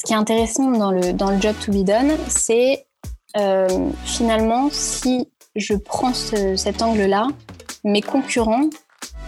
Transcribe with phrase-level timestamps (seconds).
[0.00, 2.86] ce qui est intéressant dans le, dans le job to be done, c'est
[3.36, 3.68] euh,
[4.06, 7.28] finalement si je prends cet angle-là,
[7.84, 8.70] mes concurrents,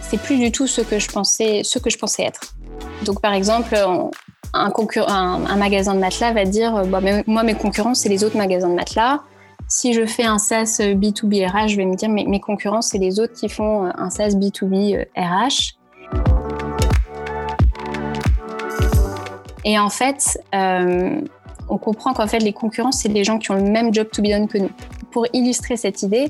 [0.01, 2.55] c'est plus du tout ce que je pensais, ce que je pensais être.
[3.05, 3.77] Donc par exemple,
[4.53, 8.75] un, magasin de matelas va dire, bah, moi mes concurrents c'est les autres magasins de
[8.75, 9.19] matelas.
[9.69, 13.19] Si je fais un SaaS B2B RH, je vais me dire mes concurrents c'est les
[13.19, 15.77] autres qui font un SaaS B2B RH.
[19.65, 21.21] Et en fait, euh,
[21.69, 24.21] on comprend qu'en fait, les concurrents, c'est les gens qui ont le même job to
[24.21, 24.71] be done que nous.
[25.11, 26.29] Pour illustrer cette idée,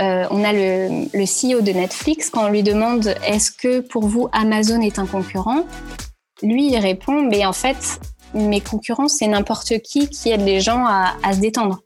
[0.00, 4.28] euh, on a le, CEO de Netflix, quand on lui demande est-ce que pour vous
[4.32, 5.66] Amazon est un concurrent?
[6.42, 8.00] Lui, il répond mais en fait,
[8.32, 11.82] mes concurrents, c'est n'importe qui qui aide les gens à se détendre.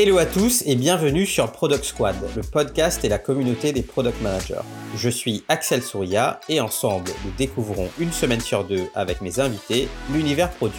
[0.00, 4.22] Hello à tous et bienvenue sur Product Squad, le podcast et la communauté des product
[4.22, 4.62] managers.
[4.94, 9.88] Je suis Axel Souria et ensemble, nous découvrons une semaine sur deux avec mes invités
[10.12, 10.78] l'univers produit.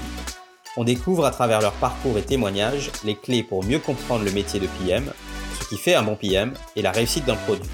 [0.77, 4.61] On découvre à travers leur parcours et témoignages les clés pour mieux comprendre le métier
[4.61, 5.11] de PM,
[5.59, 7.69] ce qui fait un bon PM et la réussite d'un produit.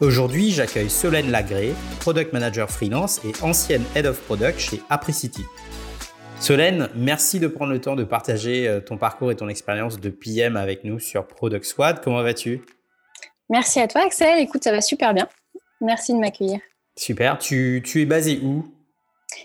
[0.00, 5.44] Aujourd'hui, j'accueille Solène Lagré, product manager freelance et ancienne head of product chez Apricity.
[6.40, 10.10] Solène, merci de prendre le temps de partager euh, ton parcours et ton expérience de
[10.10, 12.00] PM avec nous sur Product Squad.
[12.02, 12.62] Comment vas-tu?
[13.48, 14.38] Merci à toi, Axel.
[14.40, 15.28] Écoute, ça va super bien.
[15.80, 16.60] Merci de m'accueillir.
[16.96, 17.38] Super.
[17.38, 18.66] Tu, es basé où?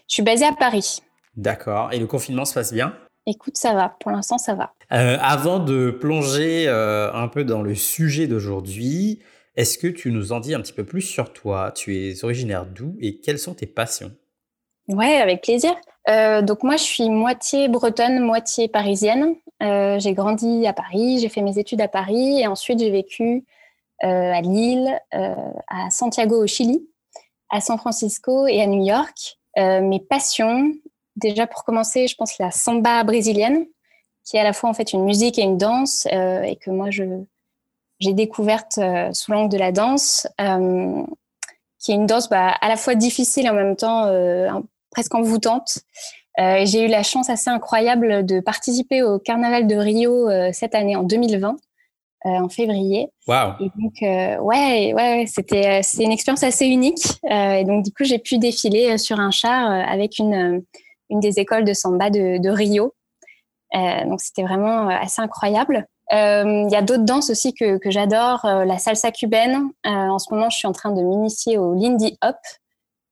[0.07, 0.99] Je suis basée à Paris.
[1.35, 1.91] D'accord.
[1.93, 2.95] Et le confinement se passe bien?
[3.25, 3.95] Écoute, ça va.
[3.99, 4.73] Pour l'instant, ça va.
[4.91, 9.19] Euh, avant de plonger euh, un peu dans le sujet d'aujourd'hui,
[9.55, 11.71] est-ce que tu nous en dis un petit peu plus sur toi?
[11.71, 14.11] Tu es originaire d'où et quelles sont tes passions?
[14.87, 15.75] Ouais, avec plaisir.
[16.09, 19.35] Euh, donc moi, je suis moitié bretonne, moitié parisienne.
[19.61, 23.45] Euh, j'ai grandi à Paris, j'ai fait mes études à Paris et ensuite j'ai vécu
[24.03, 26.87] euh, à Lille, à Santiago au Chili,
[27.49, 29.37] à San Francisco et à New York.
[29.57, 30.71] mes passions,
[31.15, 33.67] déjà pour commencer, je pense la samba brésilienne,
[34.25, 36.89] qui est à la fois en fait une musique et une danse et que moi
[36.89, 37.03] je
[37.99, 38.79] j'ai découverte
[39.13, 40.27] sous l'angle de la danse
[41.81, 44.49] qui est une danse bah, à la fois difficile et en même temps euh,
[44.91, 45.79] presque envoûtante.
[46.39, 50.75] Euh, j'ai eu la chance assez incroyable de participer au Carnaval de Rio euh, cette
[50.75, 51.55] année, en 2020,
[52.25, 53.09] euh, en février.
[53.27, 53.53] Wow.
[53.59, 57.19] Et donc, ouais, ouais, ouais c'était c'est une expérience assez unique.
[57.29, 60.63] et donc, du coup, j'ai pu défiler sur un char avec une,
[61.09, 62.93] une des écoles de samba de, de Rio.
[63.73, 65.85] donc, c'était vraiment assez incroyable.
[66.13, 69.69] Il y a d'autres danses aussi que, que j'adore, la salsa cubaine.
[69.83, 72.37] en ce moment, je suis en train de m'initier au Lindy Hop,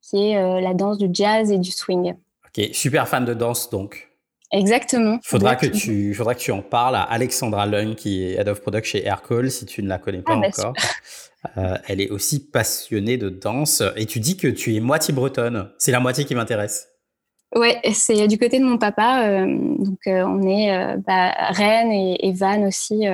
[0.09, 2.15] qui est euh, la danse du jazz et du swing.
[2.45, 4.09] Ok, super fan de danse donc.
[4.51, 5.19] Exactement.
[5.23, 8.61] Faudra que tu, faudra que tu en parles à Alexandra Lung, qui est Head of
[8.61, 10.73] Product chez Aircall, si tu ne la connais pas ah, bah, encore.
[11.57, 13.81] Euh, elle est aussi passionnée de danse.
[13.95, 15.69] Et tu dis que tu es moitié bretonne.
[15.77, 16.89] C'est la moitié qui m'intéresse.
[17.55, 19.25] Ouais, c'est du côté de mon papa.
[19.25, 23.05] Euh, donc, on est bah, Rennes et, et Vannes aussi.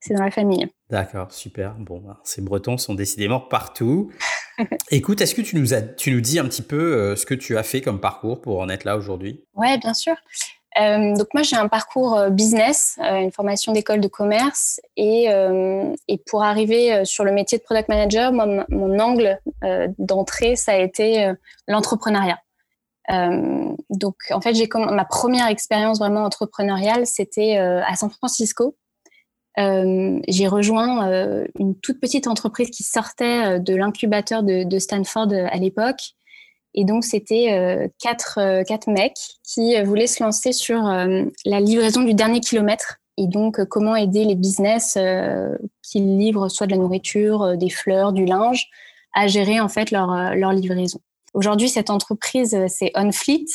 [0.00, 0.66] c'est dans la famille.
[0.90, 1.74] D'accord, super.
[1.78, 4.10] Bon, bah, ces Bretons sont décidément partout.
[4.90, 7.34] Écoute, est-ce que tu nous, as, tu nous dis un petit peu euh, ce que
[7.34, 9.44] tu as fait comme parcours pour en être là aujourd'hui?
[9.54, 10.14] Oui, bien sûr.
[10.80, 14.80] Euh, donc moi, j'ai un parcours euh, business, une formation d'école de commerce.
[14.96, 15.26] Et,
[16.08, 19.38] et, pour arriver sur le métier de product manager, mon angle
[19.98, 21.32] d'entrée, ça a été
[21.68, 22.38] l'entrepreneuriat.
[23.90, 28.76] donc en fait, j'ai ma première expérience vraiment entrepreneuriale, c'était à San Francisco
[29.58, 35.28] euh, j'ai rejoint euh, une toute petite entreprise qui sortait euh, de l'incubateur de, Stanford
[35.32, 36.14] à l'époque.
[36.76, 42.40] Et donc, c'était quatre, quatre mecs qui voulaient se lancer sur la livraison du dernier
[42.40, 42.96] kilomètre.
[43.16, 44.98] Et donc, comment aider les business
[45.82, 48.66] qui livrent soit de la nourriture, des fleurs, du linge,
[49.14, 50.98] à gérer en fait leur, leur livraison.
[51.32, 53.46] Aujourd'hui, cette entreprise, c'est OnFleet.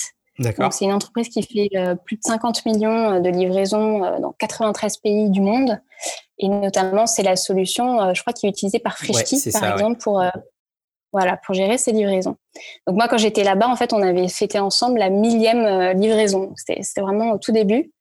[0.72, 4.32] C'est une entreprise qui fait euh, plus de 50 millions euh, de livraisons euh, dans
[4.34, 5.80] 93 pays du monde.
[6.38, 10.24] Et notamment, c'est la solution, je crois, qui est utilisée par Frischti, par exemple, pour,
[11.12, 12.38] voilà, pour gérer ces livraisons.
[12.88, 16.54] Donc, moi, quand j'étais là-bas, en fait, on avait fêté ensemble la millième livraison.
[16.56, 17.92] C'était vraiment au tout début.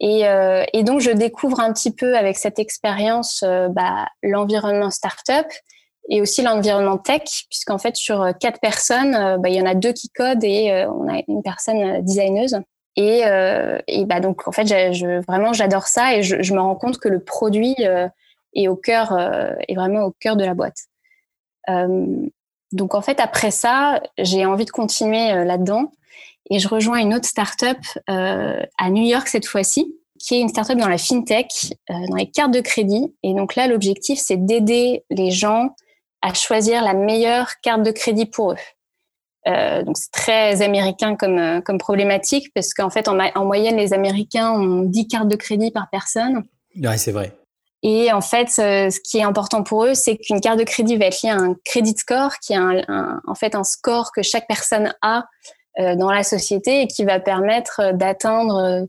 [0.00, 0.22] Et,
[0.72, 5.46] et, donc, je découvre un petit peu avec cette expérience bah, l'environnement startup
[6.08, 9.66] et aussi l'environnement tech, puisqu'en fait, sur euh, quatre personnes, euh, bah, il y en
[9.66, 12.58] a deux qui codent et euh, on a une personne designeuse.
[12.96, 13.22] Et,
[14.06, 14.64] bah, donc, en fait,
[15.28, 17.76] vraiment, j'adore ça et je, me rends compte que le produit
[18.54, 19.16] est au cœur,
[19.68, 20.78] est vraiment au cœur de la boîte.
[21.68, 25.92] donc, en fait, après ça, j'ai envie de continuer là-dedans
[26.50, 27.78] et je rejoins une autre startup
[28.08, 32.52] à New York cette fois-ci, qui est une startup dans la fintech, dans les cartes
[32.52, 33.14] de crédit.
[33.22, 35.76] Et donc là, l'objectif, c'est d'aider les gens
[36.22, 38.56] à choisir la meilleure carte de crédit pour eux.
[39.46, 43.76] Euh, donc c'est très américain comme, euh, comme problématique parce qu'en fait en, en, moyenne
[43.76, 46.42] les Américains ont 10 cartes de crédit par personne.
[46.76, 47.32] Oui, c'est vrai.
[47.84, 50.96] Et en fait, euh, ce qui est important pour eux, c'est qu'une carte de crédit
[50.96, 54.22] va être liée à un credit score, qui est un, en fait un score que
[54.22, 55.24] chaque personne a
[55.94, 58.88] dans la société et qui va permettre d'atteindre,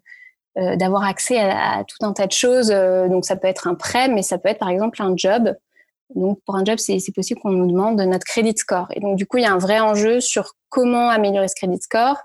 [0.55, 2.69] d'avoir accès à, à, tout un tas de choses.
[2.69, 5.53] donc ça peut être un prêt, mais ça peut être par exemple un job.
[6.15, 8.88] Donc, pour un job, c'est possible qu'on nous demande notre credit score.
[8.95, 11.81] Et donc, du coup, il y a un vrai enjeu sur comment améliorer ce credit
[11.81, 12.17] score.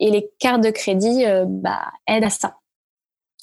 [0.00, 2.56] Et les cartes de crédit euh, bah, aident à ça.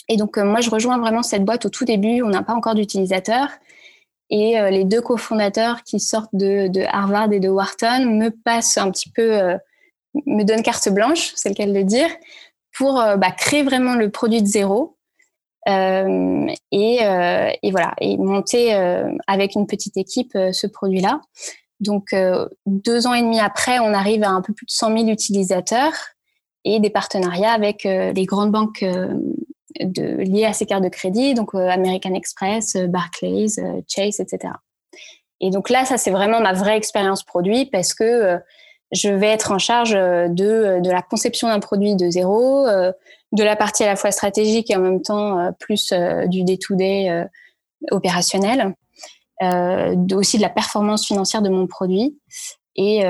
[0.07, 2.21] Et donc, euh, moi, je rejoins vraiment cette boîte au tout début.
[2.21, 3.49] On n'a pas encore d'utilisateurs.
[4.29, 8.77] Et euh, les deux cofondateurs qui sortent de, de, Harvard et de Wharton me passent
[8.77, 9.57] un petit peu,
[10.25, 12.09] me donnent carte blanche, c'est le cas de le dire,
[12.77, 14.97] pour bah, créer vraiment le produit de zéro
[15.69, 21.21] euh, et, euh, et, voilà, et monter euh, avec une petite équipe ce produit-là.
[21.79, 22.15] Donc,
[22.67, 25.93] deux ans et demi après, on arrive à un peu plus de 100 000 utilisateurs
[26.63, 28.85] et des partenariats avec les grandes banques
[29.79, 33.55] liées à ces cartes de crédit, donc American Express, Barclays,
[33.87, 34.53] Chase, etc.
[35.39, 38.37] Et donc là, ça, c'est vraiment ma vraie expérience produit parce que
[38.91, 42.67] je vais être en charge de, de la conception d'un produit de zéro,
[43.31, 46.43] de la partie à la fois stratégique et en même temps euh, plus euh, du
[46.43, 47.25] day-to-day euh,
[47.91, 48.75] opérationnel,
[50.13, 52.19] aussi de la performance financière de mon produit.
[52.75, 53.03] Et,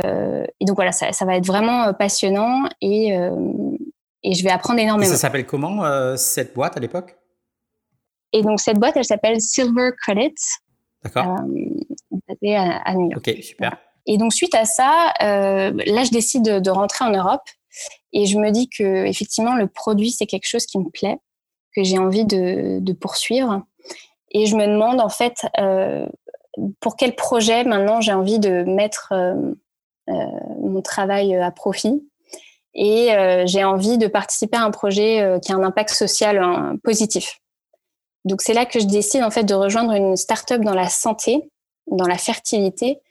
[0.62, 3.10] donc voilà, ça, va être vraiment passionnant et,
[4.24, 5.12] et je vais apprendre énormément.
[5.12, 7.18] Et ça s'appelle comment cette boîte à l'époque?
[8.32, 10.42] Et donc cette boîte, elle s'appelle Silver Credits.
[11.04, 11.36] D'accord.
[12.30, 13.28] basée à, New York.
[13.28, 13.78] Ok, super.
[14.06, 17.44] Et donc suite à ça, là je décide de, rentrer en Europe
[18.14, 21.18] et je me dis que effectivement le produit c'est quelque chose qui me plaît,
[21.76, 23.64] que j'ai envie de, poursuivre.
[24.32, 26.06] Et je me demande en fait euh,
[26.80, 29.36] pour quel projet maintenant j'ai envie de mettre euh,
[30.10, 30.14] euh,
[30.60, 32.08] mon travail à profit.
[32.74, 33.10] Et
[33.48, 37.42] j'ai envie de participer à un projet qui a un impact social hein, positif.
[38.24, 41.50] Donc c'est là que je décide en fait de rejoindre une start-up dans la santé,
[41.88, 43.02] dans la fertilité,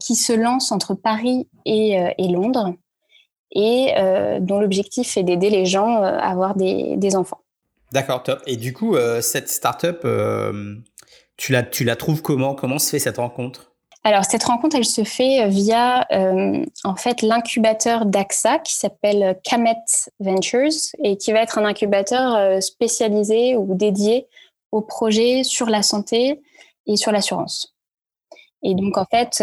[0.00, 2.74] qui se lance entre Paris et, et Londres
[3.54, 7.40] et euh, dont l'objectif est d'aider les gens euh, à avoir des, des enfants.
[7.92, 8.42] D'accord, top.
[8.46, 10.06] Et du coup, euh, cette startup,
[11.36, 12.54] tu, la, tu la trouves comment?
[12.54, 13.72] Comment se fait cette rencontre?
[14.04, 16.08] Alors cette rencontre, elle se fait via
[16.82, 19.76] en fait l'incubateur d'AXA qui s'appelle Camet
[20.18, 20.72] Ventures
[21.04, 24.26] et qui va être un incubateur spécialisé ou dédié
[24.72, 26.40] aux projets sur la santé
[26.86, 27.71] et sur l'assurance.
[28.62, 29.42] Et donc en fait,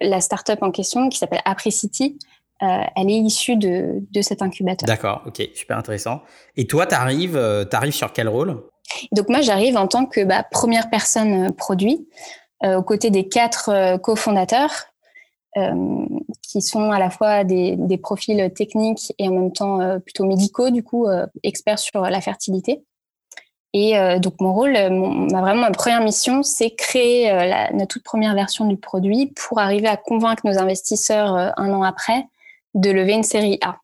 [0.00, 2.18] la startup en question qui s'appelle Apricity
[2.62, 4.86] euh, elle est issue de, de cet incubateur.
[4.86, 6.20] D'accord, ok, super intéressant.
[6.56, 8.62] Et toi, tu arrives, euh, arrives sur quel rôle?
[9.12, 12.06] Donc moi, j'arrive en tant que bah, première personne euh, produit,
[12.62, 14.70] aux côtés des quatre cofondateurs,
[16.42, 20.68] qui sont à la fois des, des, profils techniques et en même temps plutôt médicaux,
[20.68, 21.06] du coup,
[21.42, 22.84] experts sur la fertilité.
[23.72, 28.34] Et donc mon rôle, ma, vraiment ma première mission, c'est créer la, la, toute première
[28.34, 32.26] version du produit pour arriver à convaincre nos investisseurs un an après
[32.74, 33.76] de lever une série A.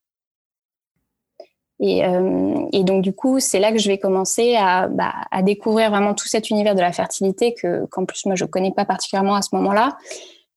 [1.79, 5.43] Et, euh, et donc, du coup, c'est là que je vais commencer à, bah, à,
[5.43, 8.85] découvrir vraiment tout cet univers de la fertilité que, qu'en plus, moi, je connais pas
[8.85, 9.99] particulièrement à ce moment-là.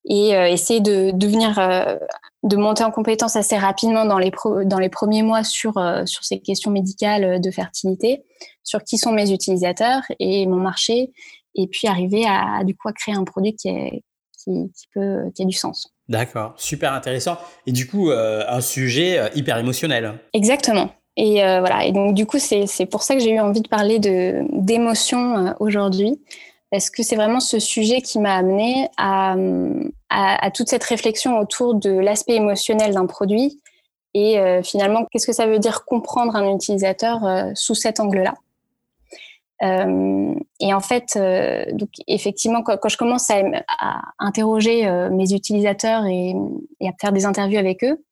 [0.05, 1.97] Et euh, essayer de devenir, euh,
[2.43, 4.31] de monter en compétence assez rapidement dans les,
[4.65, 5.73] dans les premiers mois sur,
[6.05, 8.23] sur ces questions médicales de fertilité,
[8.63, 11.11] sur qui sont mes utilisateurs et mon marché,
[11.55, 14.03] et puis arriver à, du coup, à créer un produit qui, est,
[14.37, 15.93] qui, qui peut, qui a du sens.
[16.09, 17.37] D'accord, super intéressant.
[17.67, 20.19] Et du coup, euh, un sujet euh, hyper émotionnel.
[20.33, 20.89] Exactement.
[21.17, 21.85] Et euh, voilà.
[21.85, 25.53] Et donc, du coup, c'est pour ça que j'ai eu envie de parler de d'émotion
[25.59, 26.19] aujourd'hui,
[26.71, 29.35] parce que c'est vraiment ce sujet qui m'a amené à,
[30.53, 33.61] toute cette réflexion autour de l'aspect émotionnel d'un produit?
[34.13, 37.21] Et finalement, qu'est-ce que ça veut dire comprendre un utilisateur
[37.55, 38.33] sous cet angle-là?
[39.61, 41.65] Euh, et en fait, euh,
[42.07, 46.33] effectivement, quand, je commence à, interroger euh, mes utilisateurs et,
[46.81, 48.03] à faire des interviews avec eux,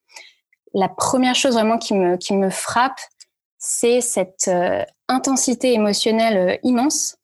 [0.74, 3.00] la première chose vraiment qui me, qui me frappe,
[3.58, 4.52] c'est cette
[5.08, 7.18] intensité émotionnelle immense.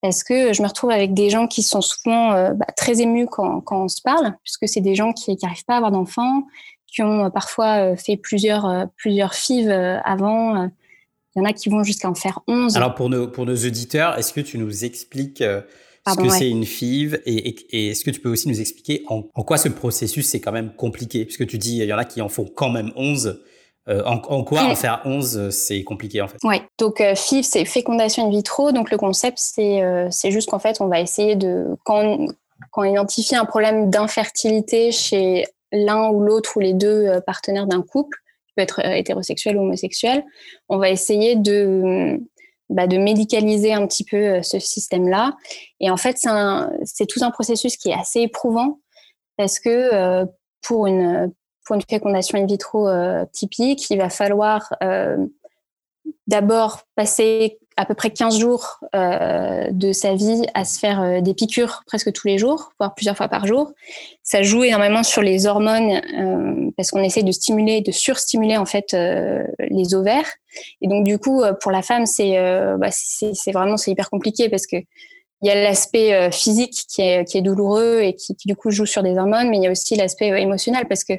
[0.00, 3.60] Parce que je me retrouve avec des gens qui sont souvent bah, très émus quand,
[3.60, 6.44] quand, on se parle, puisque c'est des gens qui n'arrivent pas à avoir d'enfants,
[6.86, 9.70] qui ont parfois fait plusieurs, plusieurs FIV
[10.04, 10.70] avant,
[11.38, 12.76] il y en a qui vont jusqu'à en faire 11.
[12.76, 15.60] Alors pour nos, pour nos auditeurs, est-ce que tu nous expliques euh,
[16.08, 19.56] ce que c'est une FIV et, est-ce que tu peux aussi nous expliquer en, quoi
[19.58, 21.24] ce processus c'est quand même compliqué?
[21.24, 23.40] Puisque tu dis il y en a qui en font quand même 11.
[23.88, 27.64] Euh, en, quoi en faire 11 euh, c'est compliqué en fait Oui, donc FIV c'est
[27.64, 28.72] fécondation in vitro.
[28.72, 32.18] Donc le concept c'est c'est juste qu'en fait on va essayer de quand
[32.70, 37.66] quand on identifie un problème d'infertilité chez l'un ou l'autre ou les deux euh, partenaires
[37.66, 38.16] d'un couple,
[38.46, 40.24] qui peut être hétérosexuel ou homosexuel,
[40.68, 42.18] on va essayer de,
[42.68, 45.36] bah, de médicaliser un petit peu ce système-là.
[45.80, 46.16] Et en fait,
[46.84, 48.80] c'est tout un processus qui est assez éprouvant
[49.36, 50.26] parce que
[50.62, 51.32] pour une
[51.68, 52.88] pour une fécondation in vitro
[53.30, 54.72] typique, il va falloir
[56.26, 61.20] d'abord passer à peu près 15 jours euh, de sa vie à se faire euh,
[61.20, 63.72] des piqûres presque tous les jours, voire plusieurs fois par jour.
[64.24, 68.66] Ça joue énormément sur les hormones euh, parce qu'on essaie de stimuler, de surstimuler en
[68.66, 68.96] fait
[69.60, 70.28] les ovaires.
[70.82, 72.36] Et donc du coup, pour la femme, c'est
[72.78, 74.76] bah, c'est vraiment c'est hyper compliqué parce que
[75.40, 78.70] il y a l'aspect physique qui est, qui est douloureux et qui, qui, du coup
[78.70, 81.12] joue sur des hormones, mais il y a aussi l'aspect émotionnel parce que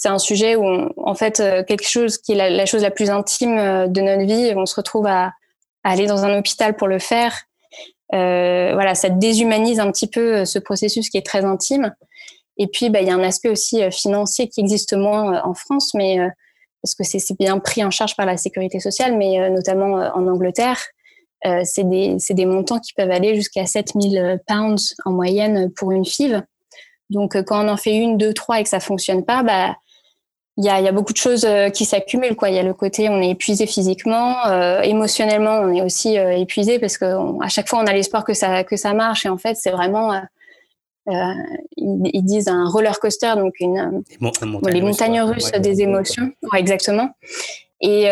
[0.00, 0.64] c'est un sujet où,
[0.96, 4.22] en fait, euh, quelque chose qui est la, chose la plus intime euh, de notre
[4.22, 5.32] vie, on se retrouve à,
[5.84, 7.42] aller dans un hôpital pour le faire.
[8.14, 11.94] Euh, voilà, ça déshumanise un petit peu ce processus qui est très intime.
[12.56, 15.92] Et puis, bah, il y a un aspect aussi financier qui existe moins en France,
[15.94, 16.18] mais
[16.82, 20.82] parce que c'est bien pris en charge par la sécurité sociale, mais notamment en Angleterre,
[21.64, 26.42] c'est des, des, montants qui peuvent aller jusqu'à 7000 pounds en moyenne pour une FIV.
[27.08, 29.76] Donc, quand on en fait une, deux, trois et que ça fonctionne pas, bah,
[30.60, 32.36] il y a, y a, beaucoup de choses euh, qui s'accumulent.
[32.36, 32.50] Quoi.
[32.50, 36.36] Il y a le côté, on est épuisé physiquement, euh, émotionnellement, on est aussi euh,
[36.36, 37.06] épuisé parce que
[37.42, 39.24] à chaque fois, on a l'espoir que ça, que ça marche.
[39.24, 41.12] Et en fait, c'est vraiment, euh,
[41.78, 44.02] ils, ils, disent un roller coaster, donc une,
[44.68, 46.30] les montagnes russes des émotions.
[46.52, 47.08] Ouais, exactement.
[47.80, 48.08] Et,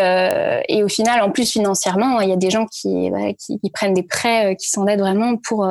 [0.69, 3.93] et, au final, en plus financièrement, il y a des gens qui, qui, qui prennent
[3.93, 5.69] des prêts, qui s'endettent vraiment pour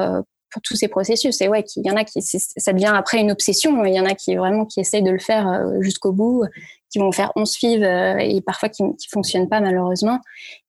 [0.50, 1.40] pour tous ces processus.
[1.40, 3.85] Et ouais, il y en a qui, ça devient après une obsession.
[3.85, 6.45] Il y en a qui vraiment qui essayent de le faire euh, jusqu'au bout,
[6.90, 10.21] qui vont faire 11 FIV euh, et parfois qui, qui fonctionnent pas malheureusement.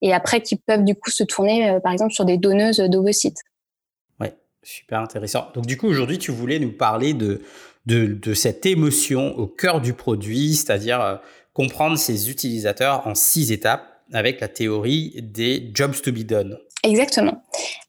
[0.02, 3.42] Et après, qui peuvent du coup se tourner, euh, par exemple, sur des donneuses d'ovocytes.
[4.20, 5.48] Ouais, super intéressant.
[5.54, 7.42] Donc du coup, aujourd'hui, tu voulais nous parler de,
[7.86, 11.22] de cette émotion au cœur du produit, c'est-à-dire
[11.54, 16.58] comprendre ses utilisateurs en six étapes avec la théorie des jobs to be done.
[16.84, 17.44] Exactement.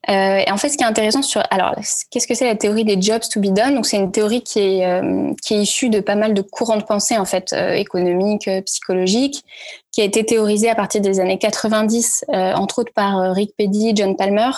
[0.09, 1.73] Euh, et en fait, ce qui est intéressant sur, alors,
[2.09, 3.75] qu'est-ce que c'est la théorie des jobs to be done?
[3.75, 6.75] Donc, c'est une théorie qui est euh, qui est issue de pas mal de courants
[6.75, 9.45] de pensée en fait euh, économiques, euh, psychologiques,
[9.91, 13.93] qui a été théorisée à partir des années 90, euh, entre autres par Rick Peddy,
[13.95, 14.51] John Palmer,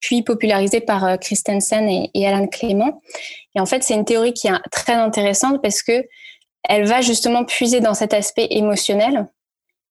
[0.00, 3.00] puis popularisée par Christensen et, et, Alan Clément.
[3.54, 6.04] Et en fait, c'est une théorie qui est très intéressante parce que
[6.68, 9.26] elle va justement puiser dans cet aspect émotionnel.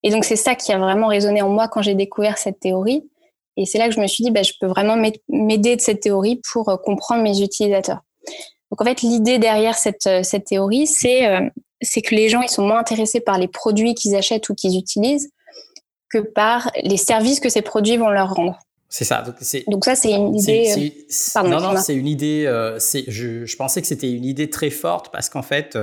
[0.04, 3.04] Et donc, c'est ça qui a vraiment résonné en moi quand j'ai découvert cette théorie
[3.56, 4.96] et c'est là que je me suis dit, bah, je peux vraiment
[5.28, 8.00] m'aider de cette théorie pour euh, comprendre mes utilisateurs.
[8.70, 11.48] Donc en fait, l'idée derrière cette, euh, cette théorie, c'est euh,
[11.82, 14.78] c'est que les gens ils sont moins intéressés par les produits qu'ils achètent ou qu'ils
[14.78, 15.30] utilisent
[16.10, 18.58] que par les services que ces produits vont leur rendre.
[18.88, 19.22] C'est ça.
[19.22, 19.36] Donc,
[19.68, 21.06] donc, ça, c'est une idée.
[21.32, 22.44] Pardon, non, non, c'est une idée.
[22.46, 25.78] Euh, je, je, pensais que c'était une idée très forte parce qu'en fait,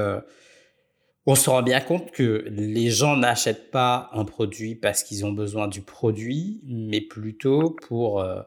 [1.30, 5.34] on se rend bien compte que les gens n'achètent pas un produit parce qu'ils ont
[5.34, 8.42] besoin du produit, mais plutôt pour, euh,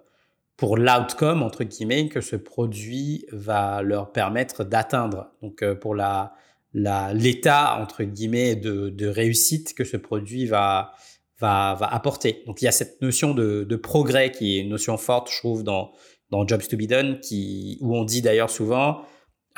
[0.57, 5.31] pour l'outcome, entre guillemets, que ce produit va leur permettre d'atteindre.
[5.43, 6.33] Donc, euh, pour la,
[6.73, 10.93] l'état, entre guillemets, de, de réussite que ce produit va,
[11.39, 12.43] va, va apporter.
[12.47, 15.37] Donc, il y a cette notion de, de progrès qui est une notion forte, je
[15.37, 15.93] trouve, dans,
[16.31, 19.03] dans Jobs to be Done, qui, où on dit d'ailleurs souvent,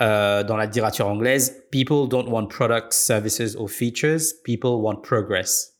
[0.00, 5.72] euh, dans la littérature anglaise, people don't want products, services or features, people want progress.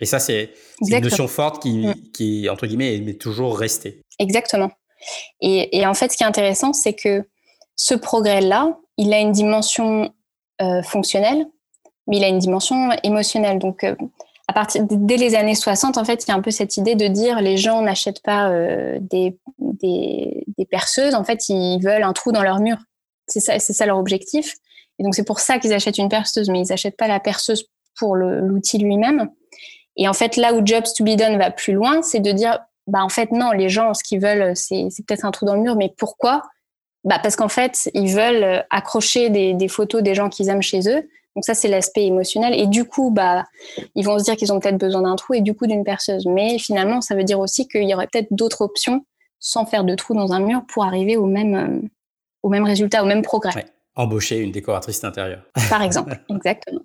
[0.00, 1.94] Et ça, c'est une notion forte qui, mm.
[2.12, 4.02] qui, entre guillemets, est toujours restée.
[4.18, 4.70] Exactement.
[5.40, 7.24] Et, et, en fait, ce qui est intéressant, c'est que
[7.76, 10.12] ce progrès-là, il a une dimension
[10.62, 11.46] euh, fonctionnelle,
[12.06, 13.58] mais il a une dimension émotionnelle.
[13.58, 13.94] Donc, euh,
[14.46, 16.94] à partir dès les années 60, en fait, il y a un peu cette idée
[16.94, 22.02] de dire les gens n'achètent pas euh, des, des, des, perceuses, en fait, ils veulent
[22.02, 22.76] un trou dans leur mur.
[23.26, 24.54] C'est ça, c'est ça leur objectif.
[24.98, 27.66] Et donc c'est pour ça qu'ils achètent une perceuse, mais ils n'achètent pas la perceuse
[27.98, 29.28] pour l'outil lui-même.
[29.96, 32.58] Et en fait, là où Jobs to be done va plus loin, c'est de dire,
[32.86, 35.60] bah en fait non, les gens, ce qu'ils veulent, c'est peut-être un trou dans le
[35.60, 36.42] mur, mais pourquoi?
[37.04, 40.88] Bah parce qu'en fait, ils veulent accrocher des, des photos des gens qu'ils aiment chez
[40.88, 41.08] eux.
[41.34, 42.54] Donc ça, c'est l'aspect émotionnel.
[42.58, 43.44] Et du coup, bah,
[43.94, 46.26] ils vont se dire qu'ils ont peut-être besoin d'un trou et du coup d'une perceuse.
[46.26, 49.04] Mais finalement, ça veut dire aussi qu'il y aurait peut-être d'autres options
[49.40, 51.88] sans faire de trou dans un mur pour arriver au même, euh,
[52.44, 53.64] au même résultat, au même progrès.
[53.96, 55.42] Embaucher une décoratrice d'intérieur.
[55.70, 56.82] Par exemple, exactement.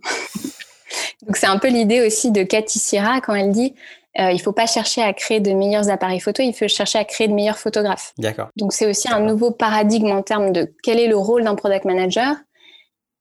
[1.25, 3.75] Donc c'est un peu l'idée aussi de Cathy Sierra quand elle dit
[4.19, 7.03] euh, il faut pas chercher à créer de meilleurs appareils photo, il faut chercher à
[7.03, 8.13] créer de meilleurs photographes.
[8.17, 8.47] D'accord.
[8.55, 11.85] Donc c'est aussi un nouveau paradigme en termes de quel est le rôle d'un product
[11.85, 12.35] manager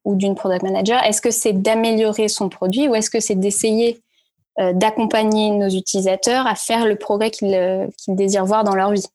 [0.04, 1.02] ou d'une product manager.
[1.04, 4.00] Est-ce que c'est d'améliorer son produit ou est-ce que c'est d'essayer
[4.60, 8.92] euh, d'accompagner nos utilisateurs à faire le progrès qu'ils euh, qu'ils désirent voir dans leur
[8.92, 9.06] vie?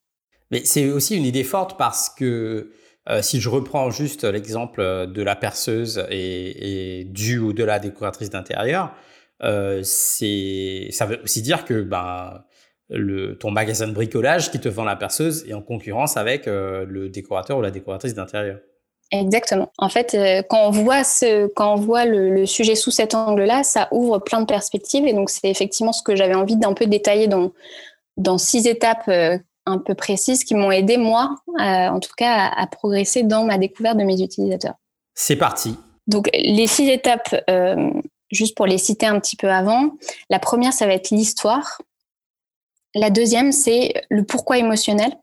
[0.52, 2.72] Mais c'est aussi une idée forte parce que
[3.22, 8.94] si je reprends juste l'exemple de la perceuse et, du ou de la décoratrice d'intérieur,
[9.84, 12.44] c'est ça veut aussi dire que ben
[12.90, 17.10] le, ton magasin de bricolage qui te vend la perceuse est en concurrence avec le
[17.10, 18.60] décorateur ou la décoratrice d'intérieur.
[19.14, 19.72] Exactement.
[19.78, 23.64] En fait, euh, quand on voit, ce, quand on voit le, sujet sous cet angle-là,
[23.64, 25.06] ça ouvre plein de perspectives.
[25.06, 27.52] Et donc, c'est effectivement ce que j'avais envie d'un peu détailler dans,
[28.18, 32.68] dans six étapes euh, un peu précises qui m'ont aidé, moi, en tout cas, à,
[32.68, 34.76] progresser dans ma découverte de mes utilisateurs.
[35.16, 35.78] C'est parti.
[36.08, 37.92] Donc, les six étapes, euh,
[38.32, 39.92] juste pour les citer un petit peu avant,
[40.30, 41.82] la première, ça va être l'histoire.
[42.94, 45.18] La deuxième, c'est le pourquoi émotionnel.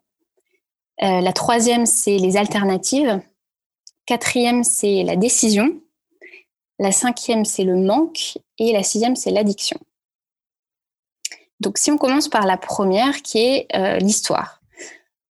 [1.00, 3.20] la troisième, c'est les alternatives.
[4.06, 5.80] Quatrième, c'est la décision.
[6.80, 8.38] La cinquième, c'est le manque.
[8.58, 9.78] Et la sixième, c'est l'addiction.
[11.60, 14.60] Donc, si on commence par la première, qui est euh, l'histoire.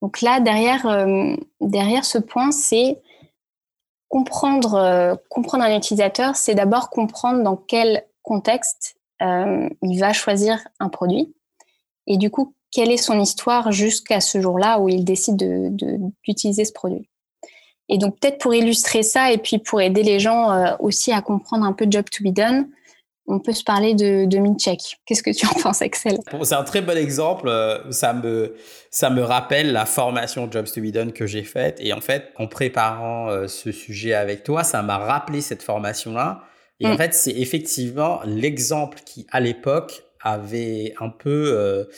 [0.00, 2.98] Donc là, derrière, euh, derrière ce point, c'est
[4.08, 10.88] comprendre, euh, comprendre un utilisateur, c'est d'abord comprendre dans quel contexte il va choisir un
[10.88, 11.34] produit.
[12.06, 15.36] Et du coup, quelle est son histoire jusqu'à ce jour-là où il décide
[16.22, 17.10] d'utiliser ce produit.
[17.90, 21.66] Et donc peut-être pour illustrer ça et puis pour aider les gens aussi à comprendre
[21.66, 22.70] un peu Job to be done,
[23.30, 24.80] on peut se parler de, de Mincheck.
[25.06, 26.18] Qu'est-ce que tu en penses, Axel?
[26.42, 27.48] C'est un très bon exemple.
[27.48, 28.54] Euh, ça me,
[28.90, 31.78] ça me rappelle la formation Jobs to be done que j'ai faite.
[31.80, 36.42] Et en fait, en préparant euh, ce sujet avec toi, ça m'a rappelé cette formation-là.
[36.80, 36.98] Et en mm.
[36.98, 41.88] fait, c'est effectivement l'exemple qui, à l'époque, avait un peu,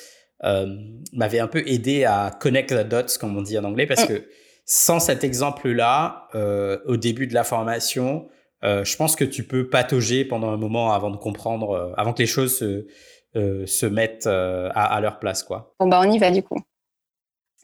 [1.13, 4.09] m'avait un peu aidé à connect the dots, comme on dit en anglais, parce mm.
[4.09, 4.25] que
[4.65, 8.29] sans cet exemple-là, euh, au début de la formation,
[8.65, 12.13] euh, je pense que tu peux patauger pendant un moment avant de comprendre, euh, avant
[12.13, 12.87] que les choses se,
[13.35, 15.43] se mettent à, leur place.
[15.43, 15.75] Quoi.
[15.81, 16.59] Bon, bah, on y va du coup.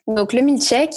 [0.07, 0.95] Donc, le milkshake,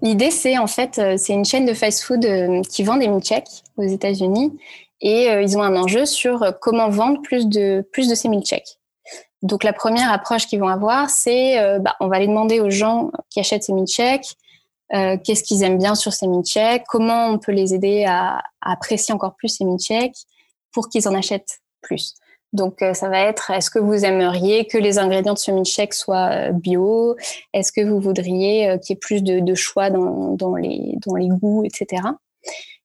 [0.00, 2.24] l'idée, c'est en fait, c'est une chaîne de fast-food
[2.68, 4.56] qui vend des milkshakes aux États-Unis
[5.00, 8.78] et ils ont un enjeu sur comment vendre plus de, plus de ces milkshakes.
[9.42, 13.10] Donc, la première approche qu'ils vont avoir, c'est bah, on va aller demander aux gens
[13.28, 14.36] qui achètent ces milkshakes
[14.94, 19.14] euh, qu'est-ce qu'ils aiment bien sur ces milkshakes, comment on peut les aider à, apprécier
[19.14, 20.26] encore plus ces milkshakes
[20.72, 22.14] pour qu'ils en achètent plus?
[22.52, 25.94] Donc euh, ça va être est-ce que vous aimeriez que les ingrédients de ce milkshake
[25.94, 27.16] soient euh, bio?
[27.54, 31.64] Est-ce que vous voudriez qu'il y ait plus de, choix dans, les, dans les goûts,
[31.64, 32.02] etc.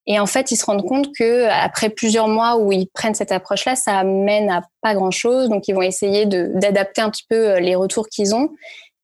[0.10, 3.34] Et en fait, ils se rendent compte que après plusieurs mois où ils prennent cette
[3.34, 5.50] approche-là, ça mène à pas grand-chose.
[5.50, 8.52] Donc, ils vont essayer d'adapter un petit peu les retours qu'ils ont.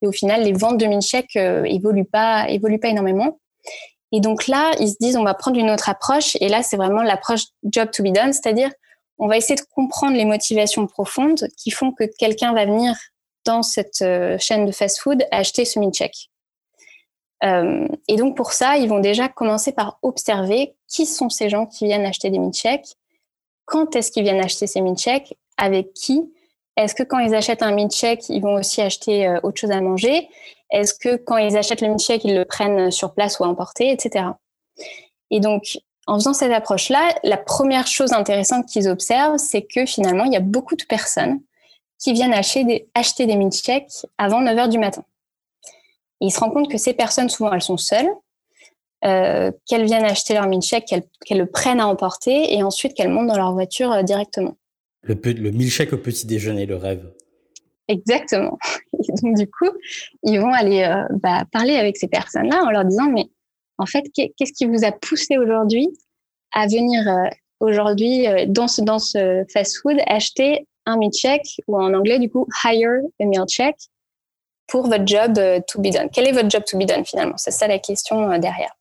[0.03, 3.39] Et au final, les ventes de milkshakes euh, évoluent pas, évoluent pas énormément.
[4.11, 6.35] Et donc là, ils se disent, on va prendre une autre approche.
[6.41, 8.69] Et là, c'est vraiment l'approche job to be done, c'est-à-dire,
[9.17, 12.95] on va essayer de comprendre les motivations profondes qui font que quelqu'un va venir
[13.45, 16.29] dans cette euh, chaîne de fast-food acheter ce milkshake.
[17.43, 21.65] Euh, et donc pour ça, ils vont déjà commencer par observer qui sont ces gens
[21.65, 22.95] qui viennent acheter des milkshakes,
[23.65, 26.33] quand est-ce qu'ils viennent acheter ces milkshakes, avec qui,
[26.75, 29.81] est-ce que quand ils achètent un milkshake, ils vont aussi acheter euh, autre chose à
[29.81, 30.29] manger?
[30.71, 33.91] Est-ce que quand ils achètent le milkshake, ils le prennent sur place ou à emporter,
[33.91, 34.25] etc.
[35.29, 40.25] Et donc, en faisant cette approche-là, la première chose intéressante qu'ils observent, c'est que finalement,
[40.25, 41.39] il y a beaucoup de personnes
[41.99, 43.39] qui viennent acheter des, acheter des
[44.17, 45.03] avant 9 h du matin.
[46.19, 48.09] Ils se rendent compte que ces personnes, souvent, elles sont seules,
[49.05, 53.27] euh, qu'elles viennent acheter leur milkshake, qu'elles le prennent à emporter et ensuite qu'elles montent
[53.27, 54.55] dans leur voiture euh, directement.
[55.03, 57.11] Le, le milkshake au petit déjeuner, le rêve.
[57.87, 58.57] Exactement.
[59.21, 59.69] donc, du coup,
[60.23, 63.29] ils vont aller euh, bah, parler avec ces personnes-là en leur disant, mais
[63.77, 65.89] en fait, qu'est-ce qui vous a poussé aujourd'hui
[66.53, 71.93] à venir euh, aujourd'hui euh, dans ce, dans ce fast-food acheter un milkshake ou en
[71.93, 73.89] anglais, du coup, hire a milkshake
[74.67, 75.33] pour votre job
[75.67, 76.09] to be done?
[76.11, 77.37] Quel est votre job to be done finalement?
[77.37, 78.73] C'est ça la question derrière.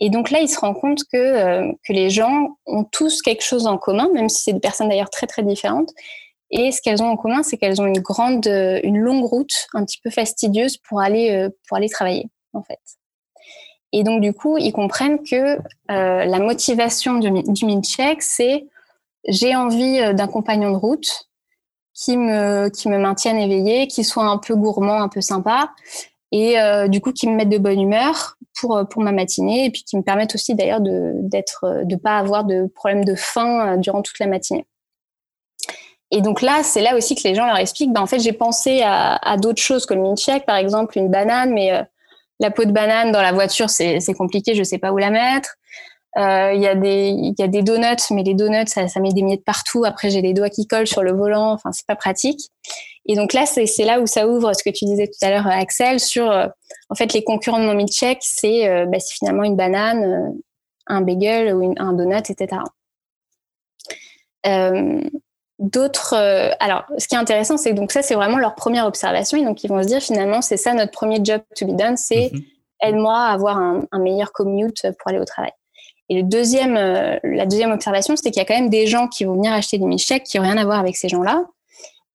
[0.00, 3.42] Et donc là, il se rend compte que, euh, que les gens ont tous quelque
[3.42, 5.90] chose en commun, même si c'est des personnes d'ailleurs très très différentes.
[6.50, 9.68] Et ce qu'elles ont en commun, c'est qu'elles ont une grande, euh, une longue route,
[9.74, 12.80] un petit peu fastidieuse pour aller euh, pour aller travailler, en fait.
[13.92, 18.66] Et donc du coup, ils comprennent que la motivation du, du milkshake, c'est
[19.28, 21.28] j'ai envie d'un compagnon de route
[21.94, 25.70] qui me qui me maintienne éveillé, qui soit un peu gourmand, un peu sympa,
[26.32, 26.56] et
[26.88, 29.84] du coup qui me mette de bonne humeur pour, euh, pour ma matinée et puis
[29.84, 33.74] qui me permettent aussi d'ailleurs de d'être euh, de pas avoir de problème de faim
[33.74, 34.66] euh, durant toute la matinée.
[36.10, 38.34] Et donc là, c'est là aussi que les gens leur expliquent, ben en fait, j'ai
[38.34, 41.72] pensé à, à d'autres choses comme une check, par exemple une banane, mais
[42.38, 45.54] la peau de banane dans la voiture, c'est compliqué, je sais pas où la mettre.
[46.18, 49.14] Il y a des il y a des donuts, mais les donuts, ça, ça met
[49.14, 49.86] des miettes partout.
[49.86, 51.52] Après, j'ai les doigts qui collent sur le volant.
[51.52, 52.50] Enfin, c'est pas pratique.
[53.06, 55.46] Et donc là, c'est là où ça ouvre ce que tu disais tout à l'heure,
[55.46, 56.30] Axel, sur
[56.88, 60.34] En fait, les concurrents de mon milkshake, c'est bah, finalement une banane,
[60.86, 62.62] un bagel ou un donut, etc.
[65.58, 66.14] D'autres,
[66.60, 69.44] alors, ce qui est intéressant, c'est que donc ça, c'est vraiment leur première observation, et
[69.44, 72.30] donc ils vont se dire finalement, c'est ça notre premier job to be done, c'est
[72.32, 72.40] mhm.
[72.82, 75.52] aide-moi à avoir un, un, meilleur commute pour aller au travail.
[76.08, 79.24] Et le deuxième, la deuxième observation, c'est qu'il y a quand même des gens qui
[79.24, 81.46] vont venir acheter des milkshakes qui n'ont rien à voir avec ces gens-là.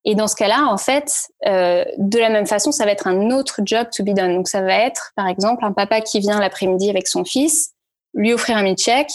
[0.10, 1.12] Et dans ce cas-là, en fait,
[1.48, 4.36] euh, de la même façon, ça va être un autre job to be done.
[4.36, 7.74] Donc, ça va être, par exemple, un papa qui vient l'après-midi avec son fils,
[8.14, 9.12] lui offrir un milkshake.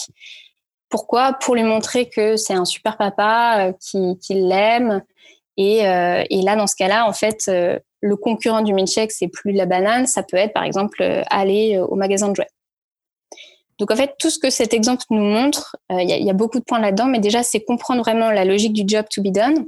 [0.89, 1.33] Pourquoi?
[1.33, 5.01] Pour lui montrer que c'est un super papa, euh, qu'il qui l'aime.
[5.57, 9.29] Et, euh, et, là, dans ce cas-là, en fait, euh, le concurrent du milkshake, c'est
[9.29, 10.05] plus la banane.
[10.05, 12.49] Ça peut être, par exemple, euh, aller au magasin de jouets.
[13.79, 16.63] Donc en fait, tout ce que cet exemple nous montre, il y, a beaucoup de
[16.63, 19.65] points là-dedans, mais déjà, c'est comprendre vraiment la logique du job to be done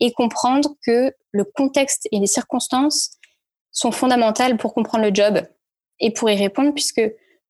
[0.00, 3.12] et comprendre que le contexte et les circonstances
[3.72, 5.40] sont fondamentales pour comprendre le job
[6.00, 7.02] et pour y répondre, puisque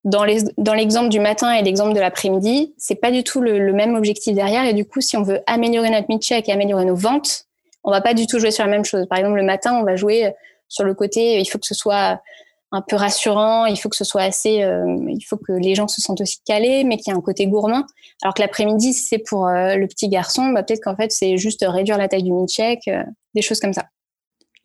[0.04, 4.34] dans l'exemple du matin et l'exemple de l'après-midi, c'est pas du tout le, même objectif
[4.34, 4.64] derrière.
[4.64, 7.46] Et du coup, si on veut améliorer notre mid-check et améliorer nos ventes,
[7.82, 9.06] on va pas du tout jouer sur la même chose.
[9.08, 10.32] Par exemple, le matin, on va jouer
[10.68, 12.20] sur le côté, il faut que ce soit
[12.76, 15.88] un peu rassurant, il faut que ce soit assez, euh, il faut que les gens
[15.88, 17.84] se sentent aussi calés, mais qu'il y ait un côté gourmand.
[18.22, 21.38] Alors que l'après-midi, si c'est pour euh, le petit garçon, bah, peut-être qu'en fait, c'est
[21.38, 23.02] juste réduire la taille du mid-check, euh,
[23.34, 23.86] des choses comme ça.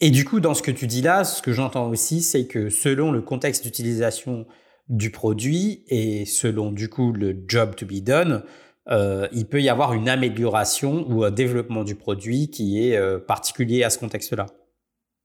[0.02, 2.70] Et du coup, dans ce que tu dis là, ce que j'entends aussi, c'est que
[2.70, 4.46] selon le contexte d'utilisation
[4.90, 8.44] du produit et selon du coup le job to be done,
[8.90, 13.90] il peut y avoir une amélioration ou un développement du produit qui est particulier à
[13.92, 14.48] ce contexte-là.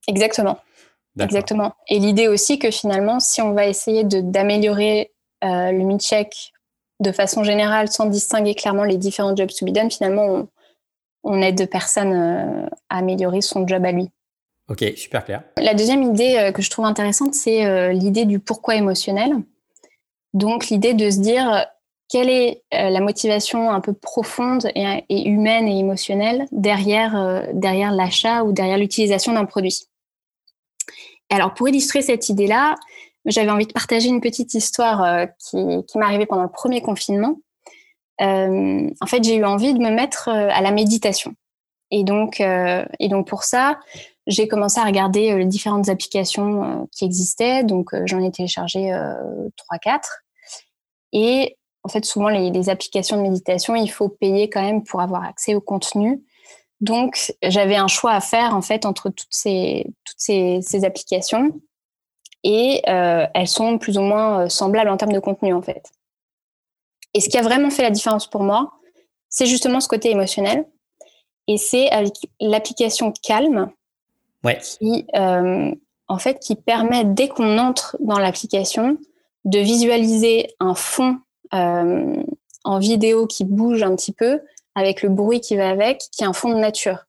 [0.07, 0.57] Exactement.
[1.25, 1.73] Exactement.
[1.87, 5.11] Et l'idée aussi que finalement, si on va essayer d'améliorer
[5.43, 6.53] euh, le mid-check
[6.99, 10.47] de façon générale, sans distinguer clairement les différents jobs to be done, finalement, on,
[11.23, 14.09] on aide personne euh, à améliorer son job à lui.
[14.69, 15.43] Ok, super clair.
[15.57, 19.35] La deuxième idée euh, que je trouve intéressante, c'est l'idée du pourquoi émotionnel.
[20.33, 21.65] Donc, l'idée de se dire
[22.09, 28.43] quelle est la motivation un peu profonde et, et humaine et émotionnelle derrière, derrière l'achat
[28.43, 29.87] ou derrière l'utilisation d'un produit.
[31.29, 32.75] Alors, pour illustrer cette idée-là,
[33.25, 37.35] j'avais envie de partager une petite histoire euh, qui, m'est arrivée pendant le premier confinement.
[38.21, 41.33] Euh, en fait, j'ai eu envie de me mettre euh, à la méditation.
[41.91, 42.43] Et donc,
[43.27, 43.79] pour ça,
[44.25, 47.63] j'ai commencé à regarder les différentes applications qui existaient.
[47.63, 48.91] Donc, j'en ai téléchargé
[49.55, 50.23] trois, quatre.
[51.13, 54.99] Et en fait, souvent, les, les, applications de méditation, il faut payer quand même pour
[54.99, 56.21] avoir accès au contenu.
[56.79, 61.51] Donc, j'avais un choix à faire en fait entre toutes ces, toutes ces, ces applications
[62.43, 65.91] et euh, elles sont plus ou moins euh, semblables en termes de contenu en fait.
[67.13, 68.73] Et ce qui a vraiment fait la différence pour moi,
[69.29, 70.65] c'est justement ce côté émotionnel
[71.47, 73.71] et c'est avec l'application Calm
[74.43, 74.57] ouais.
[74.57, 75.73] qui euh,
[76.07, 78.97] en fait qui permet dès qu'on entre dans l'application
[79.45, 81.19] de visualiser un fond
[81.53, 82.23] euh,
[82.63, 84.41] en vidéo qui bouge un petit peu
[84.77, 87.07] avec le bruit qui va avec, qui est un fond de nature.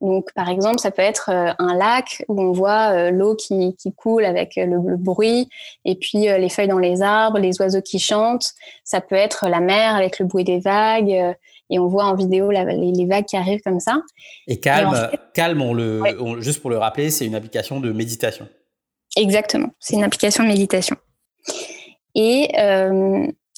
[0.00, 3.76] Donc, par exemple, ça peut être euh, un lac où on voit euh, l'eau qui,
[3.76, 5.50] qui, coule avec euh, le, bruit,
[5.84, 8.54] et puis les feuilles dans les arbres, les oiseaux qui chantent.
[8.82, 11.34] Ça peut être la mer avec le bruit des vagues,
[11.68, 14.00] et on voit en vidéo les, vagues qui arrivent comme ça.
[14.46, 18.48] Et calme, calme, on le, juste pour le rappeler, c'est une application de méditation.
[19.16, 20.96] Exactement, c'est une application de méditation.
[22.14, 22.48] Et,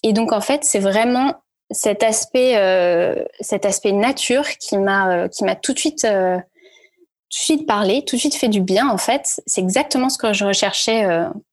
[0.03, 1.37] et donc, en fait, c'est vraiment
[1.73, 6.37] cet aspect, euh, cet aspect nature qui m'a, euh, qui m'a tout de suite, euh,
[6.37, 8.89] tout de suite parlé, tout de suite fait du bien.
[8.89, 11.07] En fait, c'est exactement ce que je recherchais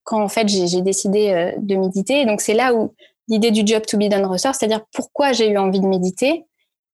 [0.03, 2.25] quand en fait j'ai décidé de méditer.
[2.25, 2.93] Donc c'est là où
[3.29, 6.43] l'idée du job to be done ressort, c'est-à-dire pourquoi j'ai eu envie de méditer,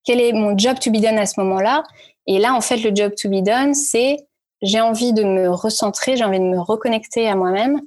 [0.04, 1.84] quel est mon job to be done à ce moment-là.
[2.28, 4.18] Et là, en fait, le job to be done, c'est
[4.62, 7.82] j'ai envie de me recentrer, j'ai envie de me reconnecter à moi-même,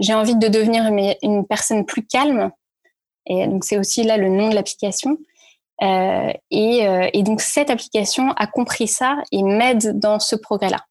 [0.00, 0.90] j'ai envie de devenir
[1.22, 2.50] une personne plus calme
[3.26, 5.18] et donc, c'est aussi là le nom de l'application.
[5.82, 10.84] Euh, et, euh, et, donc, cette application a compris ça et m'aide dans ce progrès-là.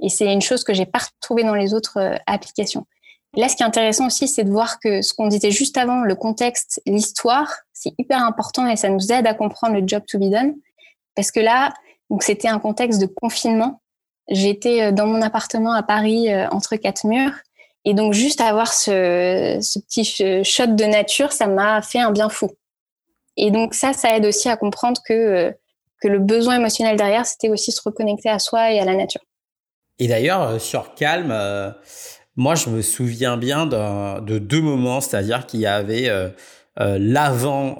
[0.00, 2.86] Et c'est une chose que j'ai pas retrouvée dans les autres euh, applications.
[3.36, 6.02] là, ce qui est intéressant aussi, c'est de voir que ce qu'on disait juste avant,
[6.02, 10.18] le contexte, l'histoire, c'est hyper important et ça nous aide à comprendre le job to
[10.18, 10.54] be done.
[11.14, 11.74] Parce que là,
[12.10, 13.80] donc c'était un contexte de confinement.
[14.30, 17.34] J'étais dans mon appartement à Paris entre quatre murs
[17.84, 20.04] et donc, juste avoir ce, petit
[20.44, 22.50] shot de nature, ça m'a fait un bien fou.
[23.36, 25.52] Et donc, ça, ça aide aussi à comprendre que, euh,
[26.00, 29.20] que le besoin émotionnel derrière, c'était aussi se reconnecter à soi et à la nature.
[30.00, 31.70] Et d'ailleurs, euh, sur Calme, euh,
[32.36, 36.08] moi, je me souviens bien de deux moments, c'est-à-dire qu'il y avait
[36.76, 37.78] l'avant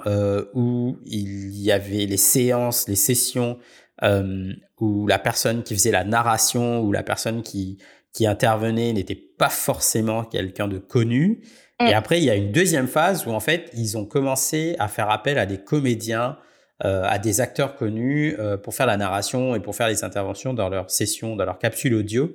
[0.53, 3.57] où il y avait les séances, les sessions
[4.03, 7.77] où la personne qui faisait la narration ou la personne qui
[8.13, 11.43] qui intervenait n'était pas forcément quelqu'un de connu.
[11.79, 11.93] Et mm.
[11.93, 15.09] après, il y a une deuxième phase où en fait, ils ont commencé à faire
[15.09, 16.37] appel à des comédiens,
[16.83, 20.53] euh, à des acteurs connus euh, pour faire la narration et pour faire les interventions
[20.53, 22.31] dans leur session, dans leur capsule audio.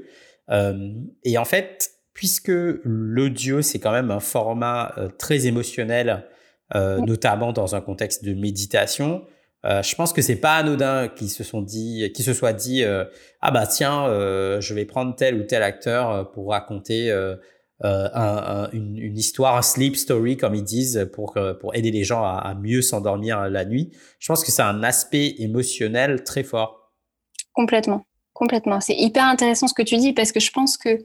[0.51, 0.93] Euh,
[1.25, 2.53] et en fait, puisque
[2.85, 6.25] l'audio, c'est quand même un format très émotionnel,
[6.73, 7.05] mm.
[7.05, 9.25] notamment dans un contexte de méditation,
[9.65, 12.85] euh, je pense que c'est pas anodin qu'ils se sont dit, qui se soit dit,
[12.85, 13.05] euh,
[13.41, 17.11] ah bah tiens, euh, je vais prendre tel ou tel acteur pour raconter
[17.83, 22.55] un, une, histoire, un sleep story comme ils disent, pour pour aider les gens à
[22.55, 23.91] mieux s'endormir la nuit.
[24.19, 26.93] Je pense que c'est un aspect émotionnel très fort.
[27.53, 28.81] Complètement, complètement.
[28.81, 30.99] C'est hyper intéressant ce que tu dis parce que je pense que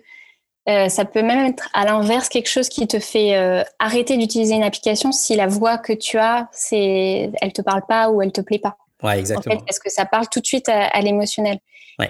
[0.69, 4.55] euh, ça peut même être à l'inverse quelque chose qui te fait euh, arrêter d'utiliser
[4.55, 8.31] une application si la voix que tu as, c'est, elle te parle pas ou elle
[8.31, 8.77] te plaît pas.
[9.01, 9.55] Ouais, exactement.
[9.55, 11.59] En fait, parce que ça parle tout de suite à, l'émotionnel.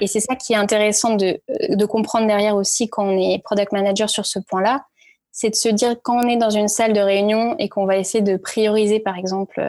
[0.02, 3.72] Et c'est ça qui est intéressant de, de comprendre derrière aussi quand on est product
[3.72, 4.86] manager sur ce point-là,
[5.32, 7.98] c'est de se dire quand on est dans une salle de réunion et qu'on va
[7.98, 9.60] essayer de prioriser, par exemple,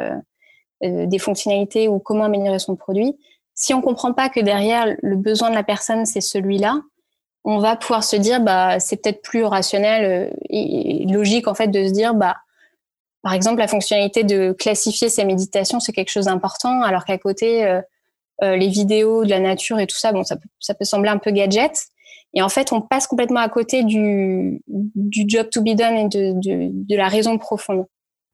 [0.83, 3.19] euh, des fonctionnalités ou comment améliorer son produit,
[3.55, 6.81] si on comprend pas que derrière le besoin de la personne c'est celui-là,
[7.45, 11.69] on va pouvoir se dire bah c'est peut-être plus rationnel euh, et logique en fait
[11.69, 12.37] de se dire bah
[13.23, 17.65] par exemple la fonctionnalité de classifier ses méditations c'est quelque chose d'important alors qu'à côté
[17.65, 17.81] euh,
[18.43, 21.11] euh, les vidéos de la nature et tout ça bon ça peut, ça peut sembler
[21.11, 21.73] un peu gadget.
[22.33, 26.09] Et en fait on passe complètement à côté du, du job to be done et
[26.09, 27.87] de, de, de la raison profonde.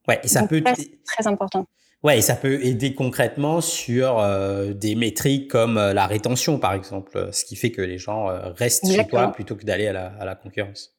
[0.07, 1.66] Ouais et ça peut être très important
[2.02, 6.74] Ouais, et ça peut aider concrètement sur euh, des métriques comme euh, la rétention, par
[6.74, 9.92] exemple, ce qui fait que les gens euh, restent chez toi plutôt que d'aller à
[9.92, 10.94] la, à la, concurrence.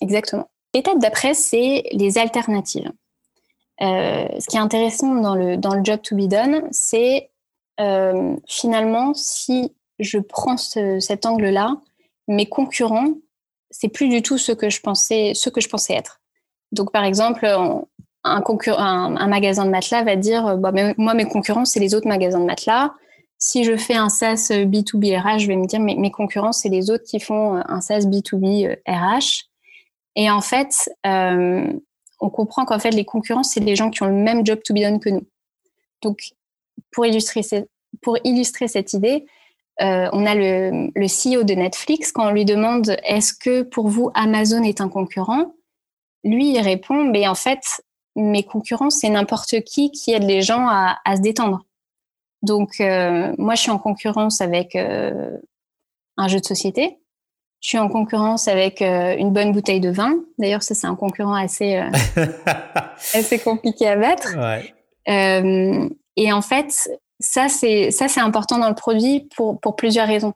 [0.00, 0.48] Exactement.
[0.74, 2.90] L'étape d'après, c'est les alternatives.
[3.80, 7.30] ce qui est intéressant dans le, dans le job to be done, c'est
[8.48, 11.76] finalement, si je prends cet angle-là,
[12.28, 13.14] mes concurrents,
[13.70, 16.20] c'est plus du tout ce que je pensais, ce que je pensais être.
[16.72, 17.46] Donc, par exemple,
[18.26, 22.40] un, magasin de matelas va dire euh, bah, moi mes concurrents c'est les autres magasins
[22.40, 22.92] de matelas.
[23.38, 26.90] Si je fais un SaaS B2B RH je vais me dire mes concurrents c'est les
[26.90, 29.20] autres qui font euh, un SaaS B2B RH euh,
[30.16, 34.12] et en fait on comprend qu'en fait les concurrents c'est les gens qui ont le
[34.12, 35.26] même job to be done que nous.
[36.02, 36.18] Donc
[36.92, 37.42] pour illustrer
[38.02, 39.26] pour illustrer cette idée
[39.78, 44.10] on a le, le CEO de Netflix quand on lui demande est-ce que pour vous
[44.14, 45.52] Amazon est un concurrent?
[46.26, 47.62] Lui, il répond, mais en fait,
[48.16, 51.60] mes concurrents, c'est n'importe qui qui aide les gens à, se détendre.
[52.42, 55.36] Donc, euh, moi, je suis en concurrence avec euh,
[56.16, 56.98] un jeu de société.
[57.60, 60.14] Je suis en concurrence avec euh, une bonne bouteille de vin.
[60.38, 61.76] D'ailleurs, ça, c'est un concurrent assez,
[63.14, 64.34] assez compliqué à battre.
[65.06, 70.34] et en fait, ça, c'est ça, c'est important dans le produit pour, pour plusieurs raisons.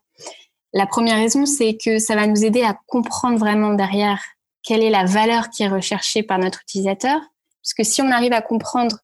[0.72, 4.22] La première raison, c'est que ça va nous aider à comprendre vraiment derrière
[4.62, 7.20] quelle est la valeur qui est recherchée par notre utilisateur
[7.62, 8.98] parce que si on arrive à comprendre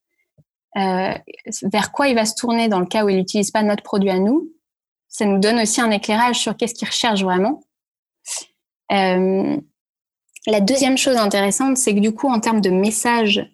[0.77, 1.14] euh,
[1.62, 4.11] vers quoi il va se tourner dans le cas où il n'utilise pas notre produit
[4.11, 4.53] à nous,
[5.09, 7.62] ça nous donne aussi un éclairage sur qu'est-ce qu'il recherche vraiment.
[8.92, 9.57] Euh,
[10.47, 13.51] la deuxième chose intéressante, c'est que du coup, en termes de message,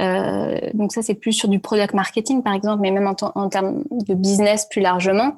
[0.00, 3.84] euh, donc ça c'est plus sur du product marketing par exemple, mais même en, termes
[3.90, 5.34] de business plus largement,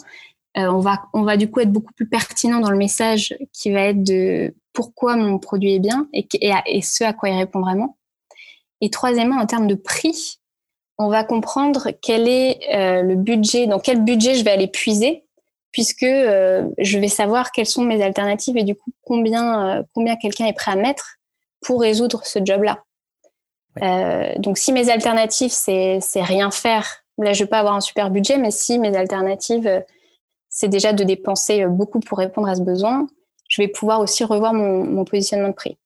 [0.57, 3.83] on va on va du coup être beaucoup plus pertinent dans le message qui va
[3.83, 7.97] être de pourquoi mon produit est bien et ce à quoi il répond vraiment.
[8.81, 10.41] Et troisièmement, en termes de prix,
[10.99, 15.25] on va comprendre quel est euh, le budget, dans quel budget je vais aller puiser,
[15.73, 20.17] puisque euh, je vais savoir quelles sont mes alternatives et du coup combien, euh, combien
[20.17, 21.17] quelqu'un est prêt à mettre
[21.63, 22.85] pour résoudre ce job-là.
[24.39, 28.37] donc si mes alternatives, c'est rien faire, là je vais pas avoir un super budget,
[28.37, 29.85] mais si mes alternatives,
[30.49, 33.07] c'est déjà de dépenser beaucoup pour répondre à ce besoin,
[33.49, 35.79] je vais pouvoir aussi revoir mon, mon positionnement de prix.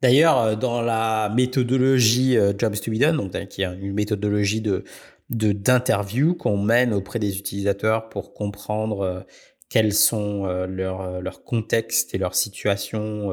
[0.00, 4.60] D'ailleurs, euh, dans la méthodologie euh, Jobs to be done, donc qui est une méthodologie
[4.60, 4.84] de
[5.30, 9.20] d'interview qu'on mène auprès des utilisateurs pour comprendre euh,
[9.68, 13.30] quels sont leurs leur contextes et leur situation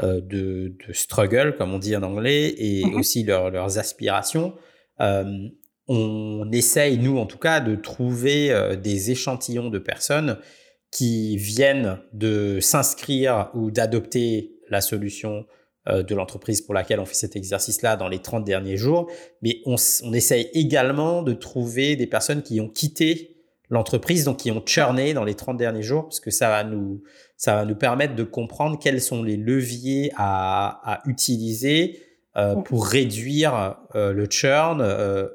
[0.00, 2.98] de, de, struggle, comme on dit en anglais, et mm-hmm.
[2.98, 4.54] aussi leurs aspirations.
[4.98, 10.38] on essaye, nous en tout cas, de trouver des échantillons de personnes
[10.90, 15.44] qui viennent de s'inscrire ou d'adopter la solution
[15.86, 19.76] de l'entreprise pour laquelle on fait cet exercice-là dans les 30 derniers jours, mais on,
[20.04, 23.40] on, essaye également de trouver des personnes qui ont quitté
[23.70, 27.02] l'entreprise, donc qui ont churné dans les 30 derniers jours, parce que ça va nous,
[27.36, 32.02] ça va nous permettre de comprendre quels sont les leviers à, à utiliser
[32.36, 34.86] euh, pour réduire euh, le churn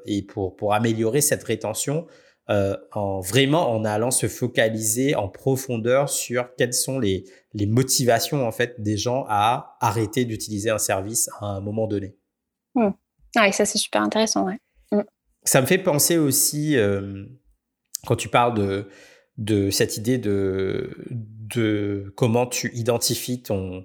[0.06, 2.06] et pour, pour améliorer cette rétention
[2.48, 7.24] en vraiment en allant se focaliser en profondeur sur quelles sont les,
[7.56, 12.16] les motivations en fait des gens à arrêter d'utiliser un service à un moment donné.
[12.74, 12.90] Mmh.
[13.36, 14.46] Ouais, ça c'est super intéressant.
[14.46, 14.58] Ouais.
[14.92, 15.02] Mmh.
[15.44, 16.76] Ça me fait penser aussi
[18.06, 18.88] quand tu parles de
[19.38, 23.84] de cette idée de, de comment tu identifies ton,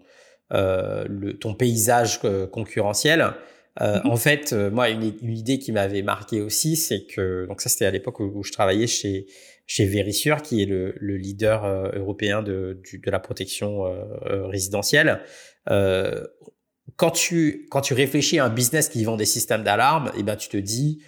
[0.53, 3.33] euh, le, ton paysage euh, concurrentiel.
[3.81, 4.07] Euh, mm-hmm.
[4.07, 7.85] En fait, moi, une, une idée qui m'avait marqué aussi, c'est que, donc ça c'était
[7.85, 9.27] à l'époque où, je travaillais chez,
[9.73, 13.83] chez Verisure, qui est le, le leader européen de, la protection
[14.25, 15.21] résidentielle.
[15.67, 20.35] quand, tu, quand tu réfléchis à un business qui vend des systèmes d'alarme, eh ben,
[20.35, 21.01] tu te dis,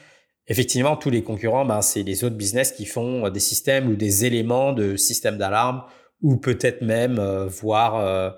[0.47, 3.95] Effectivement, tous les concurrents, ben, c'est les autres business qui font euh, des systèmes ou
[3.95, 5.83] des éléments de systèmes d'alarme
[6.21, 8.29] ou peut-être même euh, voir euh,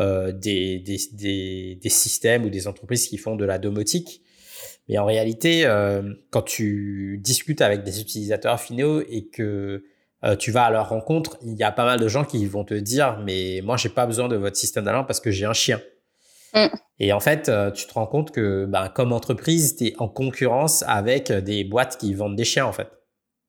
[0.00, 4.22] euh, des, des, des, des, systèmes ou des entreprises qui font de la domotique.
[4.88, 5.64] Mais en réalité,
[6.30, 9.82] quand tu discutes avec des utilisateurs finaux et que
[10.38, 12.74] tu vas à leur rencontre, il y a pas mal de gens qui vont te
[12.74, 15.80] dire, mais moi, j'ai pas besoin de votre système d'alarme parce que j'ai un chien.
[16.54, 16.66] Mm.
[17.00, 20.08] Et en fait, euh, tu te rends compte que ben, comme entreprise, tu es en
[20.08, 22.88] concurrence avec des boîtes qui vendent des chiens, en fait.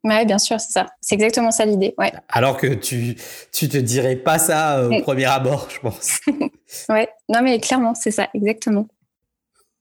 [0.04, 0.88] Ouais, bien sûr, c'est ça.
[1.02, 1.96] C'est exactement ça l'idée.
[1.98, 2.12] Ouais.
[2.30, 3.16] Alors que tu
[3.52, 5.02] tu te dirais pas ça euh, au mm.
[5.02, 6.20] premier abord, je pense.
[6.90, 8.88] ouais, non mais clairement, c'est ça, exactement.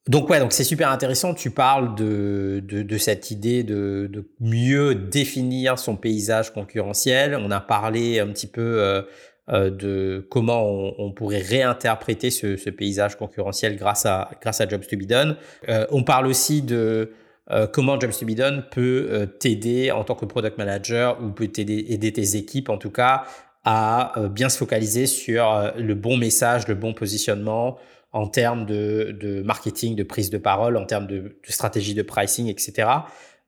[0.08, 1.32] Donc ouais, donc c'est super intéressant.
[1.32, 7.36] Tu parles de, de, de cette idée de, de, mieux définir son paysage concurrentiel.
[7.40, 9.02] On a parlé un petit peu euh,
[9.50, 10.66] euh, de comment
[10.98, 15.36] on, pourrait réinterpréter ce, ce, paysage concurrentiel grâce à, grâce à Jobs to be done.
[15.68, 17.12] Euh, on parle aussi de
[17.50, 21.48] euh, comment Jobs to be done peut t'aider en tant que product manager ou peut
[21.48, 23.24] t'aider aider tes équipes en tout cas
[23.66, 27.78] à bien se focaliser sur le bon message, le bon positionnement
[28.14, 32.02] en termes de, de marketing, de prise de parole, en termes de, de stratégie de
[32.02, 32.88] pricing, etc.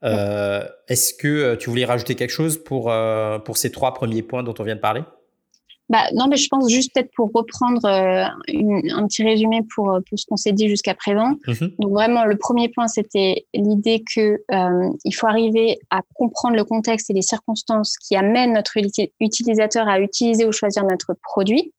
[0.02, 2.92] Est-ce que tu voulais rajouter quelque chose pour,
[3.44, 5.02] pour ces trois premiers points dont on vient de parler?
[5.88, 10.00] Bah, non, mais je pense juste peut-être pour reprendre euh, un petit résumé pour, euh,
[10.09, 11.35] pour ce qu'on s'est dit jusqu'à présent.
[11.46, 11.70] Mhm.
[11.79, 16.64] Donc vraiment, le premier point, c'était l'idée que euh, il faut arriver à comprendre le
[16.64, 18.76] contexte et les circonstances qui amènent notre
[19.20, 21.72] utilisateur à utiliser ou choisir notre produit.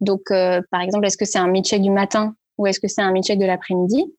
[0.00, 3.14] Donc, par exemple, est-ce que c'est un check du matin ou est-ce que c'est un
[3.22, 4.12] check de l'après-midi?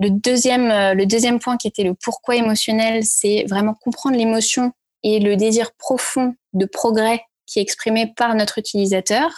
[0.00, 5.20] Le deuxième, le deuxième point qui était le pourquoi émotionnel, c'est vraiment comprendre l'émotion et
[5.20, 9.30] le désir profond de progrès qui est exprimé par notre utilisateur.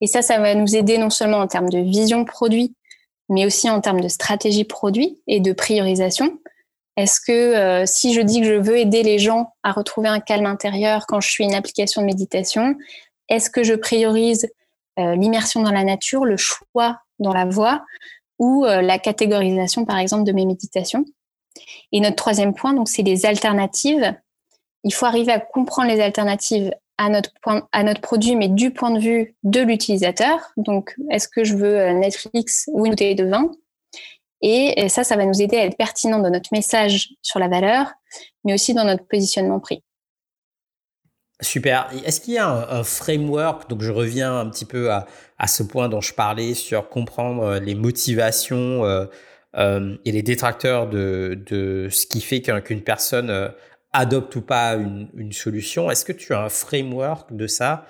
[0.00, 2.74] Et ça, ça va nous aider non seulement en termes de vision produit,
[3.28, 6.38] mais aussi en termes de stratégie produit et de priorisation.
[6.96, 10.20] Est-ce que euh, si je dis que je veux aider les gens à retrouver un
[10.20, 12.76] calme intérieur quand je suis une application de méditation,
[13.32, 14.46] est-ce que je priorise
[14.98, 17.82] euh, l'immersion dans la nature, le choix dans la voix
[18.38, 21.06] ou euh, la catégorisation, par exemple, de mes méditations?
[21.92, 24.14] Et notre troisième point, donc, c'est les alternatives.
[24.84, 28.70] Il faut arriver à comprendre les alternatives à notre, point, à notre produit, mais du
[28.70, 30.52] point de vue de l'utilisateur.
[30.58, 33.50] Donc, est-ce que je veux euh, Netflix ou une bouteille de vin?
[34.42, 37.92] Et, ça, ça va nous aider à être pertinent dans notre message sur la valeur,
[38.44, 39.82] mais aussi dans notre positionnement prix.
[41.42, 41.90] Super.
[42.04, 45.06] Est-ce qu'il y a un, framework Donc, je reviens un petit peu à,
[45.38, 49.06] à, ce point dont je parlais sur comprendre euh, les motivations euh,
[49.56, 53.52] euh, et les détracteurs de, de ce qui fait qu'une personne
[53.92, 55.90] adopte ou pas une, solution.
[55.90, 57.86] Est-ce que tu as un framework de ça,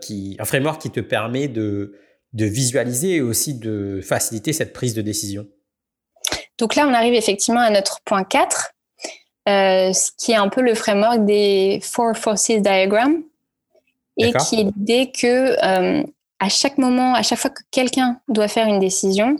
[0.00, 1.94] qui, un framework qui te permet de,
[2.32, 5.46] de visualiser et aussi de faciliter cette prise de décision?
[6.60, 8.69] Donc là, on arrive effectivement à notre point 4, euh,
[9.92, 13.22] ce qui est un peu le framework des Four Forces Diagram,
[14.16, 16.02] et qui est l'idée que euh,
[16.38, 19.36] à chaque moment, à chaque fois que quelqu'un doit faire une décision,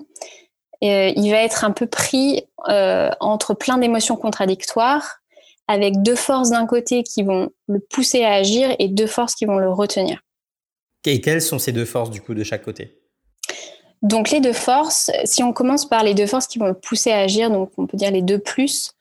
[0.82, 2.44] il va être un peu pris
[3.20, 5.20] entre plein d'émotions contradictoires
[5.68, 9.44] avec deux forces d'un côté qui vont le pousser à agir et deux forces qui
[9.44, 10.20] vont le retenir.
[11.06, 12.98] Et quelles sont ces deux forces du coup de chaque côté?
[14.02, 17.12] Donc les deux forces, si on commence par les deux forces qui vont le pousser
[17.12, 18.92] à agir, donc on peut dire les deux plus,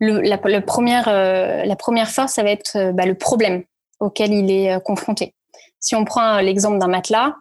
[0.00, 3.64] la, première, euh, la première force, ça va être euh, bah, le problème
[4.00, 5.34] auquel il est euh, confronté.
[5.80, 7.34] Si on prend l'exemple d'un matelas,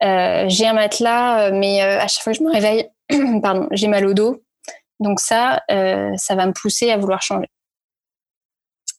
[0.00, 2.88] j'ai un matelas, mais à chaque fois que je me réveille,
[3.42, 4.42] pardon, j'ai mal au dos.
[4.98, 7.48] Donc ça, ça va me pousser à vouloir changer.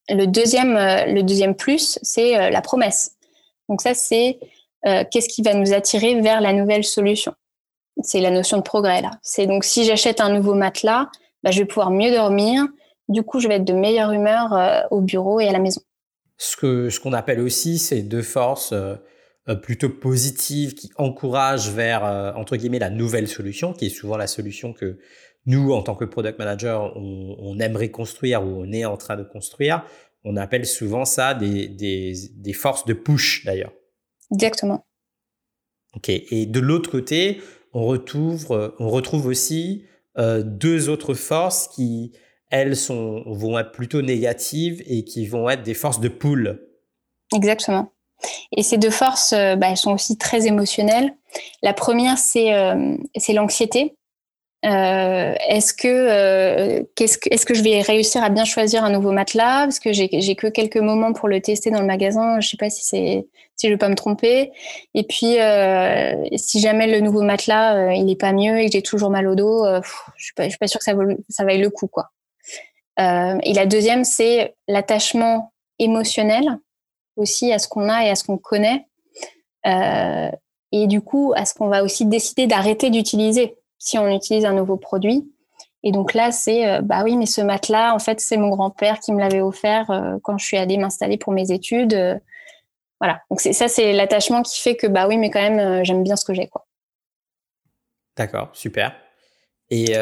[0.09, 3.15] Le deuxième, le deuxième plus, c'est la promesse.
[3.69, 4.37] Donc ça, c'est
[4.83, 7.33] qu'est-ce qui va nous attirer vers la nouvelle solution?
[8.01, 9.11] C'est la notion de progrès là.
[9.21, 11.09] C'est donc si j'achète un nouveau matelas,
[11.43, 12.65] bah, je vais pouvoir mieux dormir.
[13.09, 15.81] Du coup, je vais être de meilleure humeur au bureau et à la maison.
[16.37, 18.73] Ce que ce qu'on appelle aussi, c'est deux forces
[19.61, 24.71] plutôt positives qui encouragent vers entre guillemets la nouvelle solution, qui est souvent la solution
[24.71, 24.97] que
[25.45, 29.23] nous, en tant que product manager, on, aimerait construire ou on est en train de
[29.23, 29.85] construire.
[30.23, 33.73] On appelle souvent ça des, des, forces de push, d'ailleurs.
[34.31, 34.85] Exactement.
[35.95, 36.09] OK.
[36.09, 37.41] Et de l'autre côté,
[37.73, 39.85] on retrouve, on retrouve aussi
[40.17, 42.13] euh, deux autres forces qui,
[42.53, 46.61] elles, sont, vont être plutôt négatives et qui vont être des forces de pull.
[47.35, 47.91] Exactement.
[48.55, 51.15] Et ces deux forces, euh, bah, elles sont aussi très émotionnelles.
[51.63, 52.95] La première, c'est euh,
[53.29, 53.95] l'anxiété.
[54.65, 59.63] Euh, est-ce que, que, est-ce que je vais réussir à bien choisir un nouveau matelas?
[59.63, 62.39] Parce que j'ai, que quelques moments pour le tester dans le magasin.
[62.39, 64.51] Je sais pas si si je vais pas me tromper.
[64.93, 65.37] Et puis,
[66.37, 69.35] si jamais le nouveau matelas il est pas mieux et que j'ai toujours mal au
[69.35, 72.12] dos, je je suis pas sûre que ça vaut, ça vaille le coup, quoi.
[72.97, 76.59] Et la deuxième, c'est l'attachement émotionnel
[77.15, 78.85] aussi à ce qu'on a et à ce qu'on connaît.
[79.65, 84.53] et du coup, à ce qu'on va aussi décider d'arrêter d'utiliser si on utilise un
[84.53, 85.29] nouveau produit.
[85.83, 88.99] Et donc là, c'est euh, bah oui, mais ce matelas, en fait, c'est mon grand-père
[88.99, 91.93] qui me l'avait offert euh, quand je suis allée m'installer pour mes études.
[91.93, 92.17] Euh,
[93.01, 93.21] voilà.
[93.29, 96.23] Donc ça, c'est l'attachement qui fait que bah oui, mais quand même, j'aime bien ce
[96.23, 96.65] que j'ai, quoi.
[98.15, 98.95] D'accord, super.
[99.75, 99.95] Et,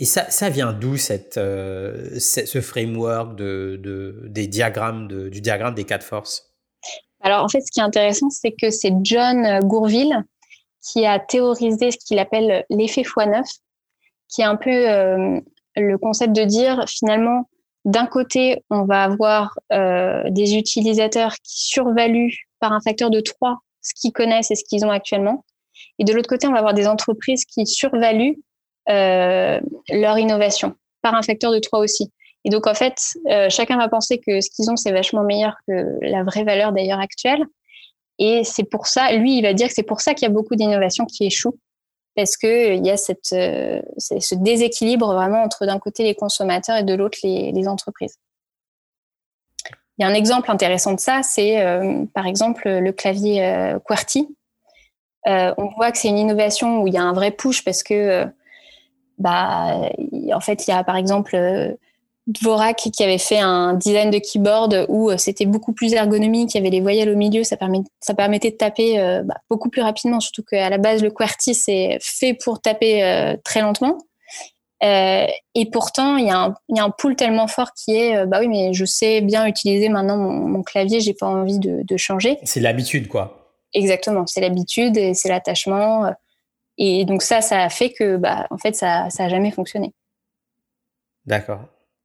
[0.00, 5.84] et, ça, vient d'où cette, ce framework de, de, des diagrammes de, du diagramme des
[5.84, 6.52] quatre forces?
[7.20, 10.24] Alors en fait, ce qui est intéressant, c'est que c'est John Gourville
[10.82, 13.44] qui a théorisé ce qu'il appelle l'effet x9,
[14.28, 15.40] qui est un peu euh,
[15.76, 17.48] le concept de dire finalement,
[17.84, 23.58] d'un côté, on va avoir euh, des utilisateurs qui survaluent par un facteur de 3
[23.80, 25.44] ce qu'ils connaissent et ce qu'ils ont actuellement.
[25.98, 28.51] Et de l'autre côté, on va avoir des entreprises qui survaluent euh,
[28.88, 32.12] leur innovation par un facteur de 3 aussi.
[32.44, 32.96] Et donc, en fait,
[33.28, 36.72] euh, chacun va penser que ce qu'ils ont, c'est vachement meilleur que la vraie valeur
[36.72, 37.44] d'ailleurs actuelle.
[38.18, 40.34] Et c'est pour ça, lui, il va dire que c'est pour ça qu'il y a
[40.34, 41.58] beaucoup d'innovations qui échouent,
[42.14, 46.76] parce qu'il euh, y a cette, euh, ce déséquilibre vraiment entre d'un côté les consommateurs
[46.76, 48.18] et de l'autre les, entreprises.
[49.98, 54.28] Il y a un exemple intéressant de ça, c'est euh, par exemple le clavier QWERTY.
[55.26, 58.26] on voit que c'est une innovation où il y a un vrai push parce que,
[59.18, 59.90] bah,
[60.32, 61.36] en fait, il y a par exemple
[62.28, 66.58] Dvorak qui avait fait un design de keyboard où euh, c'était beaucoup plus ergonomique, il
[66.58, 67.56] y avait les voyelles au milieu, ça,
[68.00, 71.54] ça permettait de taper euh, bah, beaucoup plus rapidement, surtout qu'à la base, le QWERTY,
[71.54, 73.98] c'est fait pour taper euh, très lentement.
[74.82, 78.24] et pourtant, il y, a un, il y a un pool tellement fort qui est,
[78.26, 81.96] bah oui, mais je sais bien utiliser maintenant mon, clavier, j'ai pas envie de, de
[81.96, 82.38] changer.
[82.44, 83.56] C'est l'habitude, quoi.
[83.74, 86.12] Exactement, c'est l'habitude et c'est l'attachement.
[86.78, 89.92] Et donc ça, ça a fait que, bah, en fait, ça, ça a jamais fonctionné.
[91.26, 91.60] D'accord.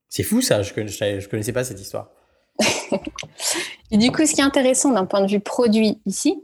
[0.10, 2.10] C'est fou ça, je ne connaissais pas cette histoire.
[3.92, 6.42] et du coup, ce qui est intéressant d'un point de vue produit ici,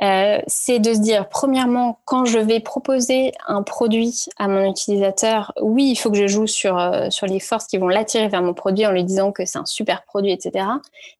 [0.00, 5.52] euh, c'est de se dire, premièrement, quand je vais proposer un produit à mon utilisateur,
[5.60, 8.42] oui, il faut que je joue sur, euh, sur les forces qui vont l'attirer vers
[8.42, 10.66] mon produit en lui disant que c'est un super produit, etc.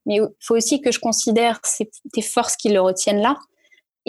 [0.06, 3.36] Mais il faut aussi que je considère ces, ces forces qui le retiennent là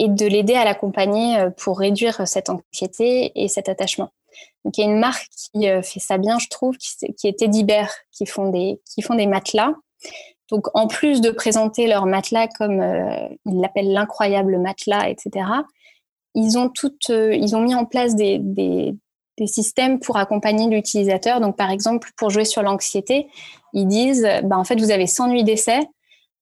[0.00, 4.08] et de l'aider à l'accompagner euh, pour réduire cette anxiété et cet attachement.
[4.64, 7.38] Donc il y a une marque qui euh, fait ça bien, je trouve, qui, est
[7.38, 9.74] Teddy Bear, qui font des qui font des matelas.
[10.50, 15.46] Donc en plus de présenter leur matelas comme euh, ils l'appellent l'incroyable matelas, etc.
[16.34, 18.94] Ils ont toutes, ils ont mis en place des, des,
[19.36, 21.40] des systèmes pour accompagner l'utilisateur.
[21.40, 23.28] Donc par exemple pour jouer sur l'anxiété,
[23.74, 25.80] ils disent, bah, en fait vous avez 100 nuits d'essai.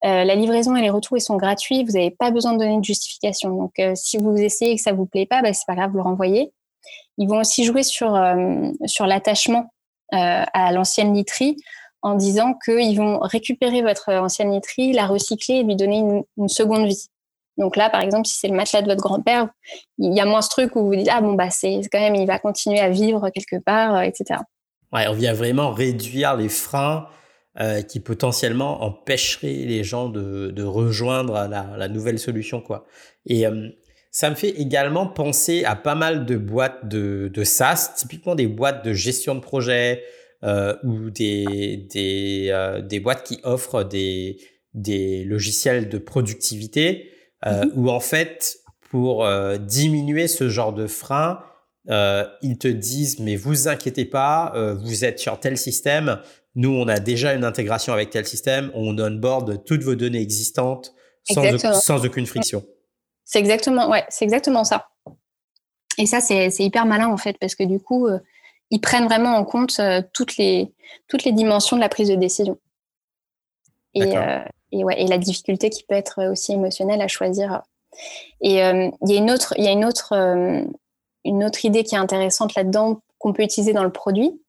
[0.04, 2.78] Euh, la livraison et les retours ils sont gratuits, vous n'avez pas besoin de donner
[2.78, 3.50] de justification.
[3.50, 5.96] Donc si vous essayez et que ça vous plaît pas, bah, c'est pas grave, vous
[5.96, 6.52] le renvoyez.
[7.18, 9.72] Ils vont aussi jouer sur, euh, sur l'attachement
[10.14, 11.56] euh, à l'ancienne literie
[12.02, 15.98] en disant qu'ils vont récupérer votre ancienne literie, la recycler et lui donner
[16.36, 17.08] une, seconde vie.
[17.56, 19.48] Donc là, par exemple, si c'est le matelas de votre grand-père,
[19.98, 22.14] il y a moins ce truc où vous dites ah bon bah c'est quand même
[22.14, 24.40] il va continuer à vivre quelque part, euh, etc.
[24.92, 27.08] Ouais, on vient vraiment réduire les freins
[27.88, 32.86] qui potentiellement empêcheraient les gens de, de rejoindre la, la, nouvelle solution quoi.
[33.26, 33.46] Et
[34.10, 38.46] ça me fait également penser à pas mal de boîtes de, de SaaS, typiquement des
[38.46, 40.04] boîtes de gestion de projet
[40.44, 44.38] euh, ou des, des, euh, des, boîtes qui offrent des,
[44.74, 47.10] des logiciels de productivité
[47.46, 47.72] euh, mm-hmm.
[47.74, 48.58] où en fait,
[48.90, 51.40] pour euh, diminuer ce genre de frein,
[51.90, 54.52] euh, ils te disent mais vous inquiétez pas,
[54.82, 56.20] vous êtes sur tel système,
[56.54, 60.94] nous on a déjà une intégration avec tel système, on onboard toutes vos données existantes
[61.24, 62.64] sans, sans aucune friction.
[63.24, 64.88] C'est exactement, ouais, c'est exactement ça.
[65.98, 68.18] Et ça, c'est hyper malin en fait, parce que du coup, euh,
[68.70, 70.72] ils prennent vraiment en compte euh, toutes, les,
[71.08, 72.58] toutes les dimensions de la prise de décision.
[73.94, 74.38] Et, euh,
[74.72, 77.62] et, ouais, et la difficulté qui peut être aussi émotionnelle à choisir.
[78.40, 80.14] Et il y a une autre, y a une autre,
[81.24, 84.40] une autre idée qui est intéressante là-dedans qu'on peut utiliser dans le produit.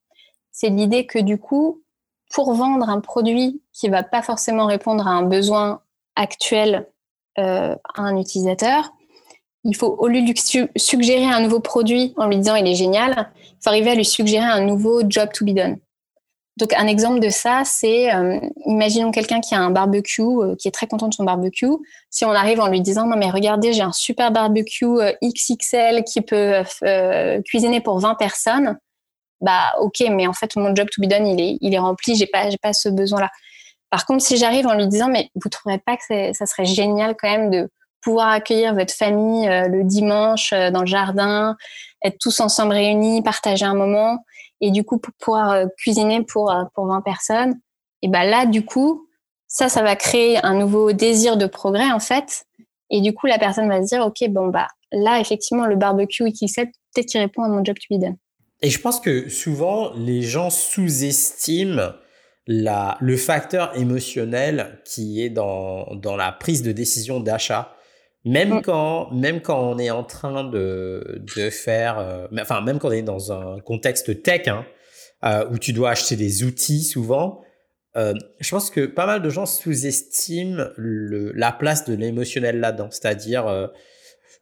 [0.52, 1.82] C'est l'idée que du coup,
[2.30, 5.82] pour vendre un produit qui va pas forcément répondre à un besoin
[6.16, 6.88] actuel
[7.38, 8.94] euh, à un utilisateur,
[9.64, 12.76] il faut, au lieu de lui suggérer un nouveau produit en lui disant il est
[12.76, 15.78] génial, il faut arriver à lui suggérer un nouveau job to be done.
[16.58, 20.68] Donc, un exemple de ça, c'est, euh, imaginons quelqu'un qui a un barbecue, euh, qui
[20.68, 21.72] est très content de son barbecue.
[22.10, 26.22] Si on arrive en lui disant, non, mais regardez, j'ai un super barbecue XXL qui
[26.22, 26.64] peut
[27.46, 28.78] cuisiner pour 20 personnes,
[29.42, 32.16] bah, ok, mais en fait, mon job to be done, il est, il est rempli,
[32.16, 33.30] j'ai pas, j'ai pas ce besoin-là.
[33.90, 37.16] Par contre, si j'arrive en lui disant, mais vous trouverez pas que ça serait génial
[37.20, 37.70] quand même de
[38.02, 41.58] pouvoir accueillir votre famille le dimanche dans le jardin,
[42.04, 44.20] être tous ensemble réunis, partager un moment,
[44.62, 47.60] et du coup pour pouvoir euh, cuisiner pour euh, pour 20 personnes
[48.02, 49.08] et ben là du coup
[49.48, 52.46] ça ça va créer un nouveau désir de progrès en fait
[52.90, 56.30] et du coup la personne va se dire ok bon bah là effectivement le barbecue
[56.30, 58.18] XXL peut-être qu'il répond à mon job to be done
[58.62, 61.94] et je pense que souvent les gens sous-estiment
[62.48, 67.76] la, le facteur émotionnel qui est dans, dans la prise de décision d'achat.
[68.26, 72.90] Même quand, même quand on est en train de, de faire, euh, enfin même quand
[72.90, 74.66] on est dans un contexte tech, hein,
[75.24, 77.42] euh, où tu dois acheter des outils souvent,
[77.96, 82.90] euh, je pense que pas mal de gens sous-estiment la place de l'émotionnel là-dedans.
[82.92, 83.70] C'est-à-dire,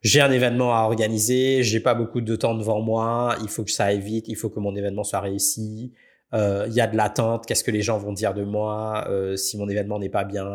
[0.02, 3.72] j'ai un événement à organiser, j'ai pas beaucoup de temps devant moi, il faut que
[3.72, 5.94] ça aille vite, il faut que mon événement soit réussi.
[6.34, 9.68] Il y a de l'attente, qu'est-ce que les gens vont dire de moi si mon
[9.70, 10.46] événement n'est pas bien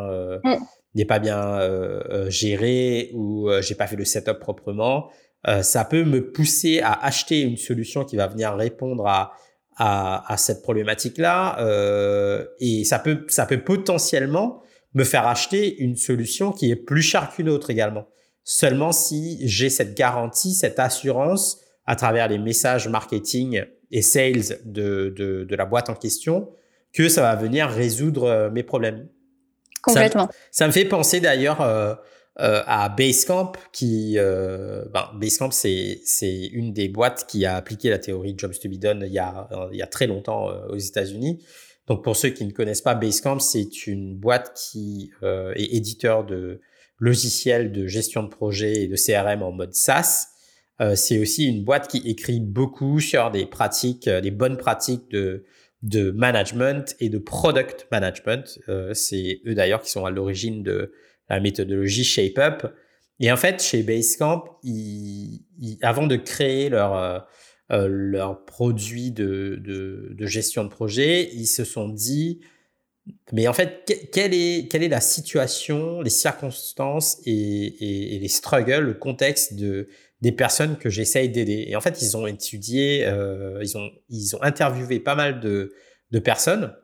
[0.45, 0.57] mm
[0.95, 5.11] n'est pas bien euh, euh, géré ou euh, j'ai pas fait le setup proprement,
[5.63, 9.33] ça peut me pousser à acheter une solution qui va venir répondre à
[9.77, 11.57] à, à cette problématique-là
[12.61, 14.63] et ça peut ça peut potentiellement
[14.95, 18.07] me faire acheter une solution qui est plus chère qu'une autre également.
[18.45, 25.13] Seulement si j'ai cette garantie, cette assurance à travers les messages marketing et sales de,
[25.17, 26.51] de, de la boîte en question
[26.93, 29.09] que ça va venir résoudre mes problèmes.
[29.83, 30.29] Complètement.
[30.51, 31.95] Ça, me fait penser d'ailleurs euh,
[32.41, 37.91] euh, à Basecamp, qui, euh, ben, Basecamp, c'est c'est une des boîtes qui a appliqué
[37.91, 40.69] la théorie Jobs to be done il y a il y a très longtemps euh,
[40.69, 41.45] aux États-Unis.
[41.89, 46.25] Donc pour ceux qui ne connaissent pas Basecamp, c'est une boîte qui euh, est éditeur
[46.25, 46.61] de
[47.03, 50.29] logiciels de gestion de projet et de CRM en mode SaaS.
[50.81, 55.45] Euh, c'est aussi une boîte qui écrit beaucoup sur des pratiques, des bonnes pratiques de
[55.83, 58.61] de management et de product management.
[58.69, 60.93] Euh, c'est eux d'ailleurs qui sont à l'origine de
[61.29, 62.73] la méthodologie Shape Up.
[63.21, 64.45] Et en fait, chez Basecamp,
[65.83, 67.19] avant de créer leur, euh,
[67.73, 72.41] euh, leur produit de, de, gestion de projet, ils se sont dit,
[73.33, 78.29] mais en fait, quelle est, quelle est la situation, les circonstances et, et, et les
[78.29, 79.89] struggles, le contexte de,
[80.21, 81.65] des personnes que j'essaye d'aider?
[81.69, 85.73] Et en fait, ils ont étudié, euh, ils, ont, ils ont interviewé pas mal de,
[86.11, 86.75] de personnes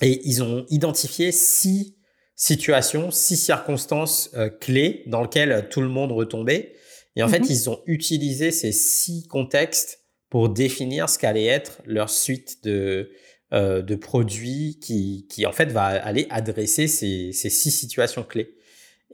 [0.00, 1.96] et ils ont identifié six
[2.36, 6.72] situations, six circonstances euh, clés dans lesquelles tout le monde retombait.
[7.16, 7.50] Et en fait, mhm.
[7.50, 13.10] ils ont utilisé ces six contextes pour définir ce qu'allait être leur suite de,
[13.52, 18.56] euh, de produits qui, qui, en fait, va aller adresser ces, ces six situations clés.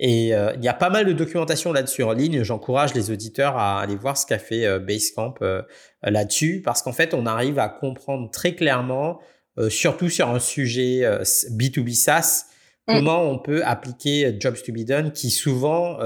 [0.02, 2.42] Et euh, il y a pas mal de documentation là-dessus en ligne.
[2.42, 5.62] J'encourage les auditeurs à aller voir ce qu'a fait euh, Basecamp euh,
[6.02, 9.20] là-dessus, parce qu'en fait, on arrive à comprendre très clairement,
[9.68, 11.02] surtout sur un sujet
[11.50, 12.46] B2B SaaS,
[12.88, 12.94] mm.
[12.94, 15.98] comment on peut appliquer Jobs to be done, qui souvent,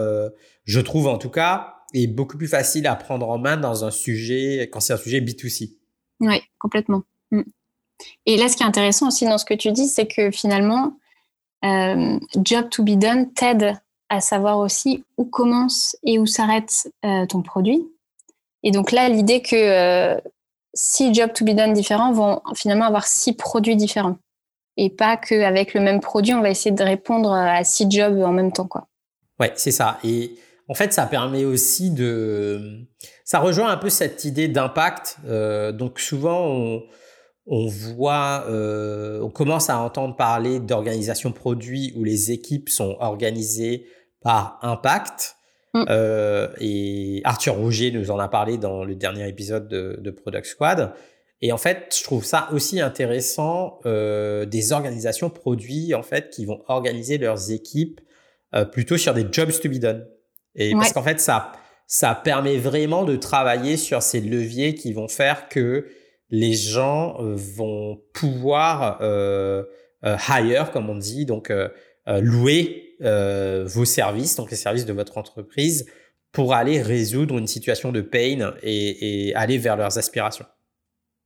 [0.64, 3.92] je trouve en tout cas, est beaucoup plus facile à prendre en main dans un
[3.92, 5.76] sujet, quand c'est un sujet B2C.
[6.18, 7.04] Oui, complètement.
[7.30, 7.42] Mm.
[8.26, 10.97] Et là, ce qui est intéressant aussi dans ce que tu dis, c'est que finalement,
[11.62, 13.78] Job to be done t'aide
[14.09, 17.86] à savoir aussi où commence et où s'arrête euh, ton produit.
[18.62, 20.20] Et donc là, l'idée que euh,
[20.72, 24.16] six jobs to be done différents vont finalement avoir six produits différents.
[24.76, 28.32] Et pas qu'avec le même produit, on va essayer de répondre à six jobs en
[28.32, 28.66] même temps.
[28.66, 28.86] Quoi.
[29.38, 29.99] Ouais, c'est ça.
[30.05, 30.36] Et
[30.68, 32.86] en fait, ça permet aussi de...
[33.24, 35.18] Ça rejoint un peu cette idée d'impact.
[35.26, 36.82] Euh, donc souvent, on,
[37.47, 43.86] on voit, euh, on commence à entendre parler d'organisation produit où les équipes sont organisées
[44.22, 45.36] par impact.
[45.74, 45.84] Mm.
[45.88, 50.92] Euh, et Arthur Rougier nous en a parlé dans le dernier épisode de, Product Squad.
[51.42, 56.47] Et en fait, je trouve ça aussi intéressant euh, des organisations produits en fait qui
[56.47, 58.01] vont organiser leurs équipes
[58.55, 60.07] euh, plutôt sur des jobs to be done.
[60.55, 61.53] Et parce qu'en fait, ça
[61.86, 65.86] ça permet vraiment de travailler sur ces leviers qui vont faire que
[66.30, 69.00] les gens vont pouvoir
[70.02, 71.52] hire, comme on dit, donc
[72.06, 75.86] louer euh, vos services, donc les services de votre entreprise,
[76.30, 80.46] pour aller résoudre une situation de pain et, aller vers leurs aspirations.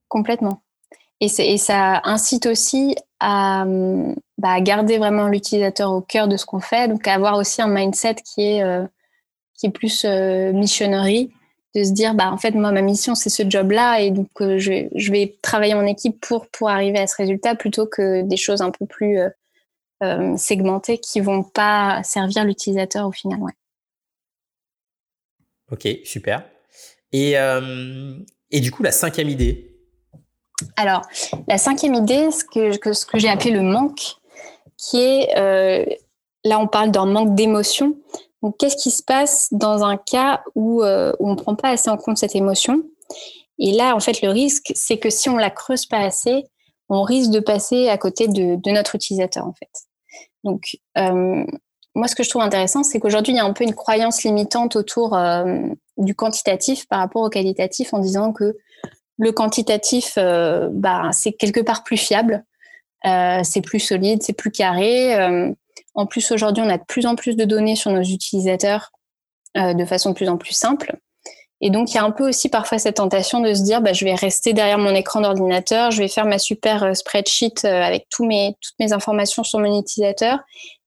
[0.08, 0.62] Complètement.
[1.20, 3.66] Et, ça incite aussi à,
[4.38, 7.68] bah, garder vraiment l'utilisateur au cœur de ce qu'on fait, donc à avoir aussi un
[7.68, 8.84] mindset qui est, euh,
[9.54, 11.30] qui est plus euh, missionnerie,
[11.74, 14.58] de se dire, bah, en fait, moi, ma mission, c'est ce job-là, et donc euh,
[14.58, 18.36] je, je, vais travailler en équipe pour, pour arriver à ce résultat, plutôt que des
[18.36, 19.18] choses un peu plus
[20.36, 23.40] segmentées qui vont pas servir l'utilisateur au final.
[23.40, 23.52] Ouais.
[25.72, 26.44] Ok, super.
[27.10, 29.68] Et, et du coup, la cinquième idée,
[30.76, 31.02] alors,
[31.46, 34.16] la cinquième idée, ce que, ce que j'ai appelé le manque,
[34.76, 35.84] qui est, euh,
[36.44, 37.96] là on parle d'un manque d'émotion.
[38.42, 41.90] Donc, qu'est-ce qui se passe dans un cas où, euh, on ne prend pas assez
[41.90, 42.82] en compte cette émotion?
[43.58, 46.44] Et là, en fait, le risque, c'est que si on la creuse pas assez,
[46.88, 49.70] on risque de passer à côté de, notre utilisateur, en fait.
[50.44, 51.44] Donc, euh,
[51.94, 54.22] moi, ce que je trouve intéressant, c'est qu'aujourd'hui, il y a un peu une croyance
[54.22, 55.18] limitante autour
[55.96, 58.56] du quantitatif par rapport au qualitatif en disant que
[59.18, 62.44] le quantitatif, euh, bah, c'est quelque part plus fiable,
[63.04, 65.14] euh, c'est plus solide, c'est plus carré.
[65.98, 68.92] Euh, en plus, aujourd'hui, on a de plus en plus de données sur nos utilisateurs
[69.56, 70.94] de façon de plus en plus simple.
[71.60, 73.92] Et donc, il y a un peu aussi parfois cette tentation de se dire, bah,
[73.92, 78.24] je vais rester derrière mon écran d'ordinateur, je vais faire ma super spreadsheet avec tous
[78.24, 80.38] mes, toutes mes informations sur mon utilisateur.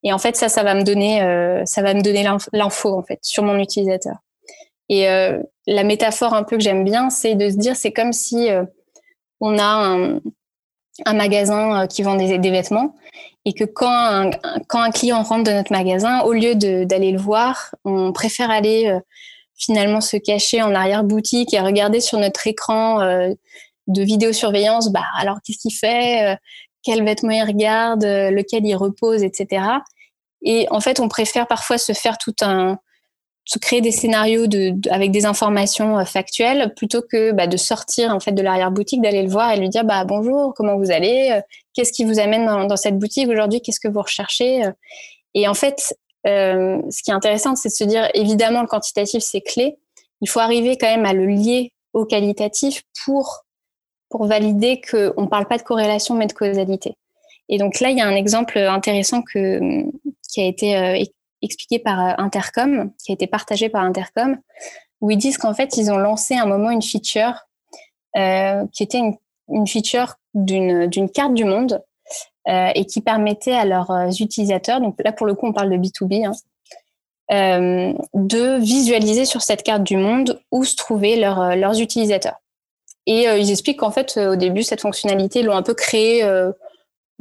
[0.03, 1.19] Et en fait, ça, ça va me donner,
[1.65, 4.15] ça va me donner l'info en fait sur mon utilisateur.
[4.91, 8.11] Et euh, la métaphore un peu que j'aime bien, c'est de se dire, c'est comme
[8.11, 8.65] si euh,
[9.39, 9.63] on a
[11.05, 12.93] un, magasin euh, qui vend des, vêtements
[13.45, 14.29] et que quand un,
[14.67, 18.95] quand un client rentre dans notre magasin, au lieu d'aller le voir, on préfère aller
[19.57, 22.99] finalement se cacher en arrière-boutique et regarder sur notre écran
[23.87, 26.37] de vidéosurveillance, bah, alors qu'est-ce qu'il fait,
[26.83, 29.63] quel vêtement il regarde, lequel il repose, etc.
[30.43, 32.77] Et en fait, on préfère parfois se faire tout un,
[33.59, 38.19] créer des scénarios de, avec des informations euh, factuelles plutôt que bah, de sortir en
[38.19, 41.31] fait de l'arrière boutique, d'aller le voir et lui dire bah bonjour, comment vous allez,
[41.31, 41.41] euh,
[41.73, 44.65] qu'est-ce qui vous amène dans, cette boutique aujourd'hui, qu'est-ce que vous recherchez.
[44.65, 44.71] Euh.
[45.33, 49.41] Et en fait, ce qui est intéressant, c'est de se dire évidemment le quantitatif c'est
[49.41, 49.77] clé.
[50.21, 53.45] Il faut arriver quand même à le lier au qualitatif pour
[54.09, 56.95] pour valider qu'on ne parle pas de corrélation mais de causalité.
[57.49, 59.59] Et donc là, il y a un exemple intéressant que,
[60.29, 61.11] qui a été
[61.41, 64.37] expliqué par euh, Intercom, qui a été partagé par Intercom,
[65.01, 67.47] où ils disent qu'en fait, ils ont lancé un moment une feature
[68.17, 71.83] euh, qui était une, feature d'une carte du monde
[72.47, 75.77] euh, et qui permettait à leurs utilisateurs, donc là pour le coup on parle de
[75.77, 82.35] B2B, hein, de visualiser sur cette carte du monde où se trouvaient leurs, leurs utilisateurs.
[83.07, 86.23] Et ils expliquent qu'en fait au début cette fonctionnalité ils l'ont un peu créée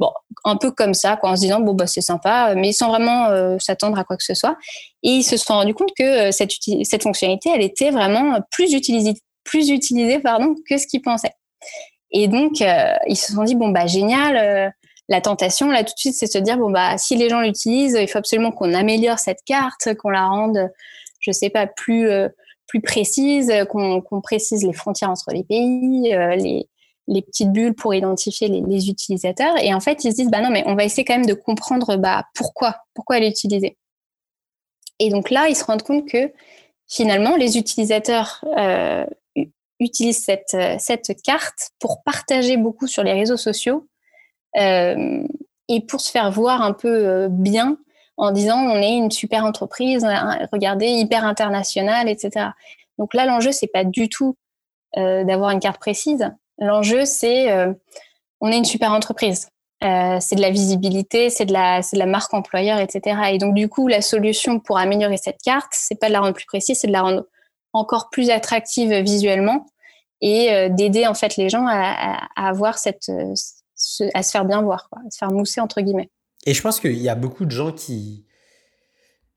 [0.01, 0.11] bon,
[0.45, 3.57] un peu comme ça, en se disant bon bah c'est sympa, mais sans vraiment euh,
[3.59, 4.57] s'attendre à quoi que ce soit.
[5.03, 9.13] Et ils se sont rendus compte que euh, cette, fonctionnalité, elle était vraiment plus utilisée,
[9.43, 11.33] plus utilisée pardon, que ce qu'ils pensaient.
[12.11, 14.73] Et donc euh, ils se sont dit bon bah génial.
[15.07, 17.41] la tentation là tout de suite, c'est de se dire bon bah si les gens
[17.41, 20.67] l'utilisent, il faut absolument qu'on améliore cette carte, qu'on la rende,
[21.19, 22.09] je sais pas plus
[22.67, 26.67] plus précise, qu'on précise les frontières entre les pays, les,
[27.11, 29.57] les petites bulles pour identifier les, utilisateurs.
[29.61, 31.33] Et en fait, ils se disent, bah non, mais on va essayer quand même de
[31.33, 33.77] comprendre bah, pourquoi, pourquoi utilisée.
[34.99, 36.31] Et donc là, ils se rendent compte que
[36.87, 39.05] finalement, les utilisateurs euh,
[39.79, 43.87] utilisent cette, cette carte pour partager beaucoup sur les réseaux sociaux
[44.57, 45.27] euh,
[45.67, 47.77] et pour se faire voir un peu euh, bien
[48.15, 50.05] en disant on est une super entreprise,
[50.51, 52.49] regardez, hyper internationale, etc.
[52.97, 54.37] Donc là, l'enjeu, c'est pas du tout
[54.95, 56.29] d'avoir une carte précise,
[56.61, 57.73] L'enjeu, c'est euh,
[58.39, 59.49] on est une super entreprise.
[59.83, 63.19] Euh, c'est de la visibilité, c'est de la, marque employeur, etc.
[63.31, 66.35] Et donc du coup, la solution pour améliorer cette carte, c'est pas de la rendre
[66.35, 67.25] plus précise, c'est de la rendre
[67.73, 69.65] encore plus attractive visuellement
[70.21, 73.09] et euh, d'aider en fait les gens à, avoir cette,
[74.13, 76.11] à se faire bien voir, à se faire mousser entre guillemets.
[76.45, 78.25] Et je pense qu'il y a beaucoup de gens qui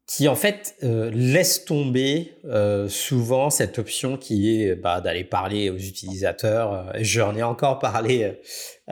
[0.07, 5.71] qui en fait euh, laisse tomber euh, souvent cette option qui est bah, d'aller parler
[5.71, 6.75] aux utilisateurs.
[6.75, 8.39] Euh, J'en ai encore parlé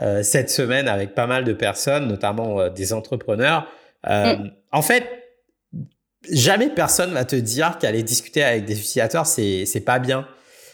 [0.01, 3.67] euh, cette semaine avec pas mal de personnes, notamment des entrepreneurs.
[4.05, 4.49] Mm.
[4.71, 5.07] En fait,
[6.29, 10.27] jamais personne va te dire qu'aller discuter avec des utilisateurs, c'est c'est pas bien.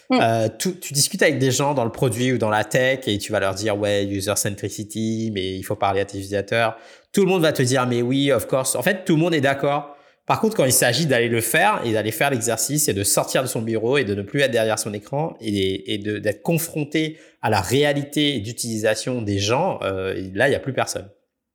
[0.08, 0.48] Mm.
[0.58, 3.30] Tu, tu, discutes avec des gens dans le produit ou dans la tech et tu
[3.30, 6.76] vas leur dire ouais user centricity, mais il faut parler à tes utilisateurs.
[7.12, 8.74] Tout le monde va te dire mais oui, of course.
[8.74, 9.96] En fait, tout le monde est d'accord
[10.30, 13.42] par contre, quand il s'agit d'aller le faire et d'aller faire l'exercice et de sortir
[13.42, 17.50] de son bureau et de ne plus être derrière son écran et, d'être confronté à
[17.50, 21.10] la réalité d'utilisation des gens, euh, là, il n'y a plus personne.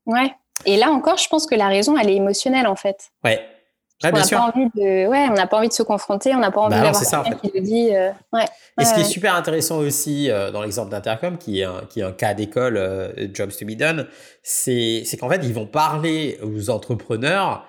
[0.06, 0.30] Ouais.
[0.66, 3.12] Et là encore, je pense que la raison, elle est émotionnelle en fait.
[3.24, 3.40] Ouais.
[4.04, 6.52] on n'a pas envie de, ouais, on n'a pas envie de se confronter, on n'a
[6.52, 7.92] pas envie bah d'avoir quelqu'un qui le dit.
[8.34, 8.46] ouais.
[8.82, 12.04] Et ce qui est super intéressant aussi dans l'exemple d'Intercom, qui est un, qui est
[12.04, 12.78] un cas d'école
[13.34, 14.06] Jobs to be done,
[14.44, 17.66] c'est qu'en fait ils vont parler aux entrepreneurs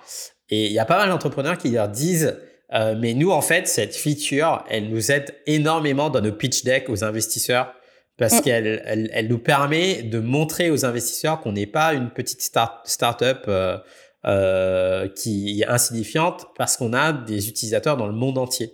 [0.51, 2.37] et il y a pas mal d'entrepreneurs qui leur disent
[2.75, 6.89] euh, mais nous, en fait, cette feature, elle nous aide énormément dans nos pitch decks
[6.89, 7.73] aux investisseurs
[8.17, 8.43] parce mm.
[8.43, 12.87] qu'elle elle, elle, nous permet de montrer aux investisseurs qu'on n'est pas une petite start,
[12.89, 13.79] start-up euh,
[14.27, 18.73] euh, qui est insignifiante parce qu'on a des utilisateurs dans le monde entier.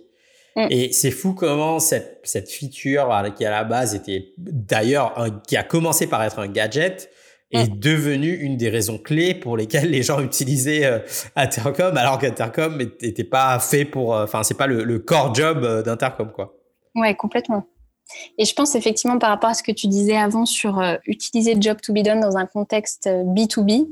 [0.55, 0.67] Mm.
[0.71, 5.13] Et c'est fou comment cette, cette feature qui à la base était d'ailleurs
[5.47, 7.11] qui a commencé par être un gadget
[7.53, 7.79] est mm.
[7.79, 10.99] devenue une des raisons clés pour lesquelles les gens utilisaient euh,
[11.35, 15.81] Intercom, alors qu'Intercom n'était pas fait pour, euh, enfin, c'est pas le, core job euh,
[15.81, 16.55] d'Intercom, quoi.
[16.95, 17.65] Ouais, complètement.
[18.37, 21.77] Et je pense effectivement par rapport à ce que tu disais avant sur utiliser Job
[21.81, 23.87] to be done dans un contexte B2B,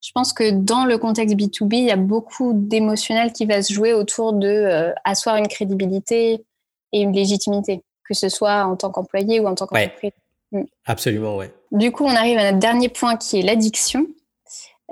[0.00, 3.72] je pense que dans le contexte B2B, il y a beaucoup d'émotionnel qui va se
[3.74, 6.44] jouer autour de asseoir une crédibilité
[6.92, 10.12] et une légitimité, que ce soit en tant qu'employé ou en tant qu'entreprise.
[10.52, 10.62] Mm.
[10.86, 11.52] Absolument, ouais.
[11.72, 14.06] Du coup, on arrive à notre dernier point qui est l'addiction.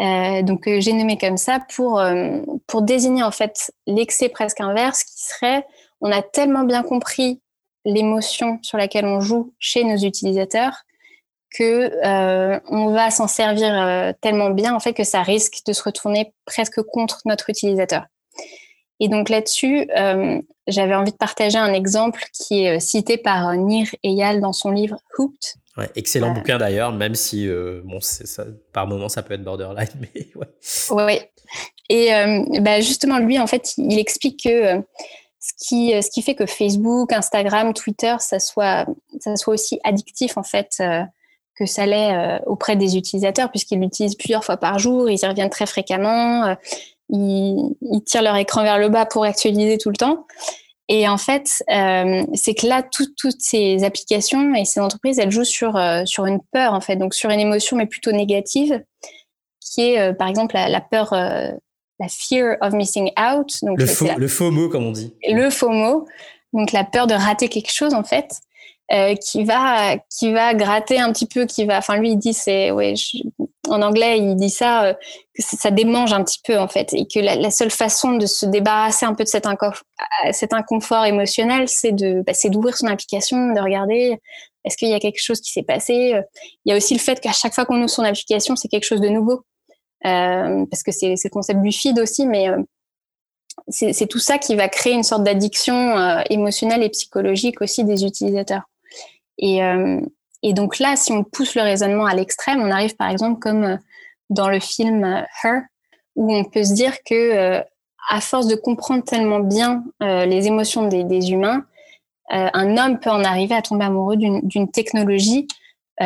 [0.01, 4.61] Euh, donc, euh, j'ai nommé comme ça pour, euh, pour désigner en fait l'excès presque
[4.61, 5.67] inverse qui serait
[6.01, 7.41] on a tellement bien compris
[7.85, 10.85] l'émotion sur laquelle on joue chez nos utilisateurs
[11.51, 11.91] que
[12.71, 16.83] on va s'en servir tellement bien en fait que ça risque de se retourner presque
[16.83, 18.05] contre notre utilisateur.
[19.01, 19.89] Et donc là-dessus,
[20.69, 24.99] j'avais envie de partager un exemple qui est cité par Nir Eyal dans son livre
[25.19, 25.55] Hooked,
[25.95, 30.29] excellent bouquin d'ailleurs, même si euh, bon, ça, par moment ça peut être borderline, mais
[30.35, 30.49] ouais.
[30.91, 31.31] Ouais.
[31.89, 34.81] Et euh, bah justement, lui, en fait, il explique que euh,
[35.41, 38.87] ce, qui, ce qui fait que Facebook, Instagram, Twitter, ça soit,
[39.21, 40.83] ça soit aussi addictif en fait
[41.59, 45.51] que ça l'est auprès des utilisateurs, puisqu'ils l'utilisent plusieurs fois par jour, ils y reviennent
[45.51, 46.57] très fréquemment,
[47.09, 50.27] ils, ils tirent leur écran vers le bas pour actualiser tout le temps.
[50.89, 55.45] Et en fait, euh, c'est que là, toutes ces applications et ces entreprises, elles jouent
[55.45, 58.83] sur, euh, sur une peur, en fait, donc sur une émotion, mais plutôt négative,
[59.61, 63.53] qui est, euh, par exemple, la, peur, la fear of missing out.
[63.63, 65.15] Donc, le, faux, le faux mot, comme on dit.
[65.29, 66.07] Le faux mot,
[66.55, 68.41] donc la peur de rater quelque chose, en fait.
[68.91, 71.77] Euh, qui va qui va gratter un petit peu, qui va.
[71.77, 72.95] Enfin, lui, il dit c'est ouais.
[73.69, 74.95] En anglais, il dit ça euh,
[75.35, 78.47] que ça démange un petit peu en fait, et que la, seule façon de se
[78.47, 79.83] débarrasser un peu de cet, inconfort,
[80.27, 84.19] euh, cet inconfort émotionnel, c'est de bah, d'ouvrir son application, de regarder
[84.65, 86.15] est-ce qu'il y a quelque chose qui s'est passé.
[86.65, 88.85] Il y a aussi le fait qu'à chaque fois qu'on ouvre son application, c'est quelque
[88.85, 89.43] chose de nouveau,
[90.05, 92.49] euh, parce que c'est le concept du feed aussi, mais
[93.69, 98.63] c'est tout ça qui va créer une sorte d'addiction émotionnelle et psychologique aussi des utilisateurs.
[99.39, 100.01] Et, euh,
[100.43, 103.65] et donc là, si on pousse le raisonnement à l'extrême, on arrive par exemple comme
[103.65, 103.77] euh,
[104.31, 105.63] dans le film euh, Her,
[106.17, 107.63] où on peut se dire que
[108.11, 111.65] à force de comprendre tellement bien les émotions des, humains,
[112.29, 115.47] un homme peut en arriver à tomber amoureux d'une technologie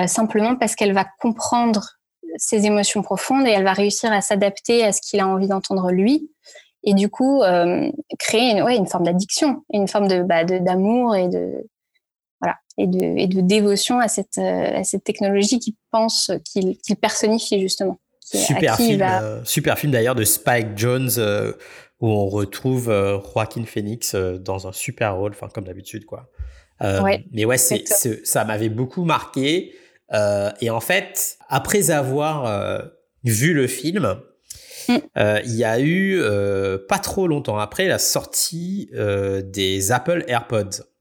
[0.06, 1.92] simplement parce qu'elle va comprendre
[2.36, 5.92] ses émotions profondes et elle va réussir à s'adapter à ce qu'il a envie d'entendre
[5.92, 6.28] lui.
[6.82, 7.42] Et du coup,
[8.18, 11.64] créer une, ouais, forme d'addiction, une forme bah, d'amour et de,
[12.78, 17.60] et de, et de dévotion à cette, euh, à cette technologie qui pense, qu'il personnifie
[17.60, 17.98] justement.
[18.20, 21.52] Super film, euh, super film d'ailleurs de Spike Jones euh,
[22.00, 26.30] où on retrouve Joaquin Phoenix dans un super rôle, enfin comme d'habitude quoi.
[26.80, 29.74] mais ouais, ça m'avait beaucoup marqué.
[30.60, 32.82] et en fait, après avoir
[33.22, 34.16] vu le film,
[34.88, 34.96] mm.
[35.44, 36.20] il y a eu
[36.88, 38.90] pas trop longtemps après la sortie
[39.44, 40.91] des Apple AirPods.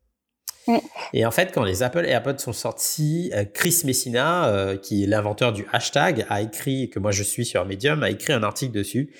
[0.67, 0.77] Mm.
[1.13, 5.07] Et en fait, quand les Apple AirPods sont sortis, euh, Chris Messina, euh, qui est
[5.07, 8.73] l'inventeur du hashtag, a écrit, que moi je suis sur Medium, a écrit un article
[8.73, 9.13] dessus,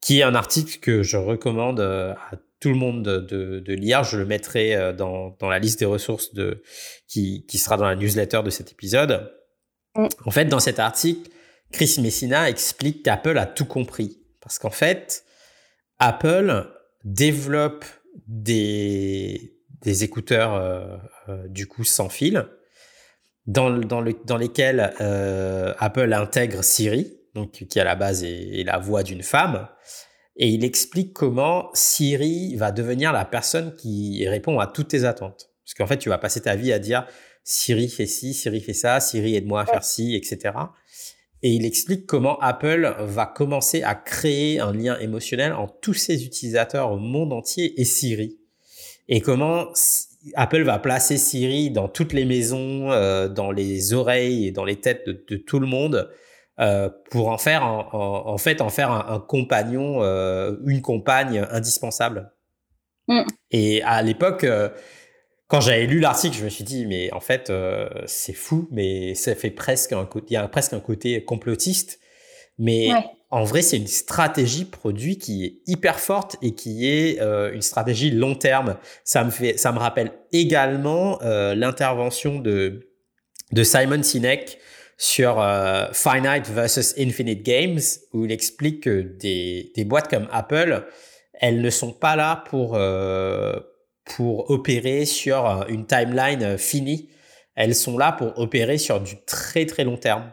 [0.00, 4.04] qui est un article que je recommande euh, à tout le monde de, lire.
[4.04, 6.62] Je le mettrai dans, la liste des ressources de,
[7.08, 9.30] qui, sera dans la newsletter de cet épisode.
[9.94, 10.06] Mm.
[10.24, 11.30] En fait, dans cet article,
[11.72, 14.18] Chris Messina explique qu'Apple a tout compris.
[14.40, 15.24] Parce qu'en fait,
[15.98, 16.66] Apple
[17.04, 17.84] développe
[18.26, 19.53] des,
[19.84, 20.96] des écouteurs euh,
[21.28, 22.46] euh, du coup sans fil,
[23.46, 28.64] dans, dans, le, dans lesquels euh, Apple intègre Siri, donc qui à la base est,
[28.64, 29.68] la voix d'une femme,
[30.36, 35.50] et il explique comment Siri va devenir la personne qui répond à toutes tes attentes.
[35.64, 37.06] Parce qu'en fait, tu vas passer ta vie à dire
[37.44, 40.54] Siri fait ci, Siri fait ça, Siri aide-moi à faire ci, etc.
[41.42, 46.24] Et il explique comment Apple va commencer à créer un lien émotionnel entre tous ses
[46.24, 48.38] utilisateurs au monde entier et Siri
[49.08, 49.68] et comment
[50.34, 54.76] Apple va placer Siri dans toutes les maisons, euh, dans les oreilles et dans les
[54.76, 56.10] têtes de, tout le monde
[56.60, 62.32] euh, pour en faire en, fait en faire un, compagnon, euh, une compagne indispensable?
[63.08, 63.22] Mm.
[63.50, 64.46] Et à l'époque,
[65.48, 67.52] quand j'avais lu l'article, je me suis dit mais en fait
[68.06, 72.00] c'est fou, mais ça fait presque un côté, il y a presque un côté complotiste.
[72.56, 72.90] Mais
[73.34, 78.10] en vrai, c'est une stratégie produit qui est hyper forte et qui est une stratégie
[78.10, 78.76] long terme.
[79.02, 82.82] Ça me fait, ça me rappelle également l'intervention de
[83.62, 84.58] Simon Sinek
[84.96, 87.80] sur euh, Finite versus Infinite Games,
[88.12, 90.84] où il explique que des, des, boîtes comme Apple,
[91.34, 93.58] elles ne sont pas là pour, euh,
[94.04, 97.10] pour opérer sur euh, une timeline finie.
[97.56, 100.30] Elles sont là pour opérer sur du très très long terme.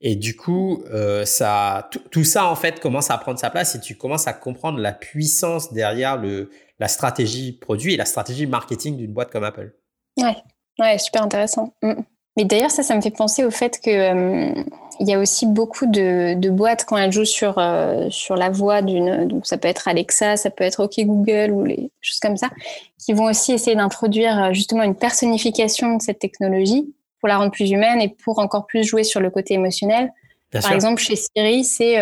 [0.00, 0.84] Et du coup,
[1.24, 4.78] ça, tout ça en fait commence à prendre sa place et tu commences à comprendre
[4.78, 9.72] la puissance derrière le, la stratégie produit et la stratégie marketing d'une boîte comme Apple.
[10.16, 10.36] Ouais,
[10.78, 11.74] ouais super intéressant.
[11.82, 12.02] Mm.
[12.36, 14.64] Mais d'ailleurs, ça, ça me fait penser au fait que euh,
[15.00, 19.26] y a aussi beaucoup de, boîtes quand elles jouent sur euh, sur la voix d'une,
[19.26, 22.48] donc ça peut être Alexa, ça peut être OK Google ou les choses comme ça,
[22.96, 27.50] qui vont aussi essayer d'introduire euh, justement une personnification de cette technologie pour la rendre
[27.50, 30.12] plus humaine et pour encore plus jouer sur le côté émotionnel.
[30.50, 31.96] Par exemple, chez Siri, c'est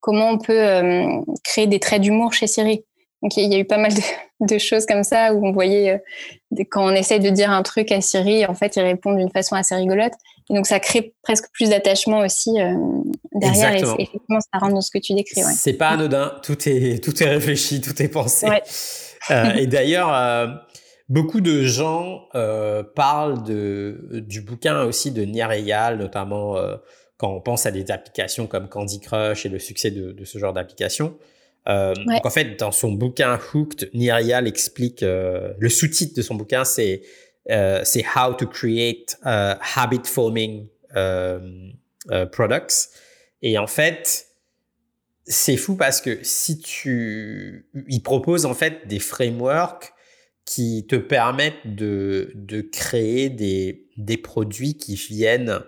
[0.00, 2.84] comment on peut créer des traits d'humour chez Siri.
[3.24, 3.90] Donc il y a eu pas mal
[4.40, 7.90] de, choses comme ça où on voyait euh, quand on essaye de dire un truc
[7.90, 10.12] à Siri, en fait, il répond d'une façon assez rigolote.
[10.50, 12.74] Et donc ça crée presque plus d'attachement aussi euh,
[13.32, 13.74] derrière.
[13.74, 15.42] Et effectivement, ça rentre dans ce que tu décris.
[15.42, 15.52] Ouais.
[15.56, 16.34] C'est pas anodin.
[16.42, 18.46] Tout est tout est réfléchi, tout est pensé.
[19.30, 20.60] Euh, et d'ailleurs.
[21.08, 22.28] Beaucoup de gens
[22.94, 25.46] parlent de, du bouquin aussi de Nier
[25.98, 26.56] notamment
[27.16, 30.38] quand on pense à des applications comme Candy Crush et le succès de, de ce
[30.38, 31.16] genre d'applications.
[31.68, 36.34] Euh, donc en fait, dans son bouquin Hooked, Nirial explique euh, le sous-titre de son
[36.34, 37.02] bouquin, c'est
[37.50, 42.90] euh, c'est How to Create uh, Habit Forming uh, Products.
[43.42, 44.26] Et en fait,
[45.24, 49.92] c'est fou parce que si tu, il propose en fait des frameworks
[50.44, 55.60] qui te permettent de de créer des des produits qui viennent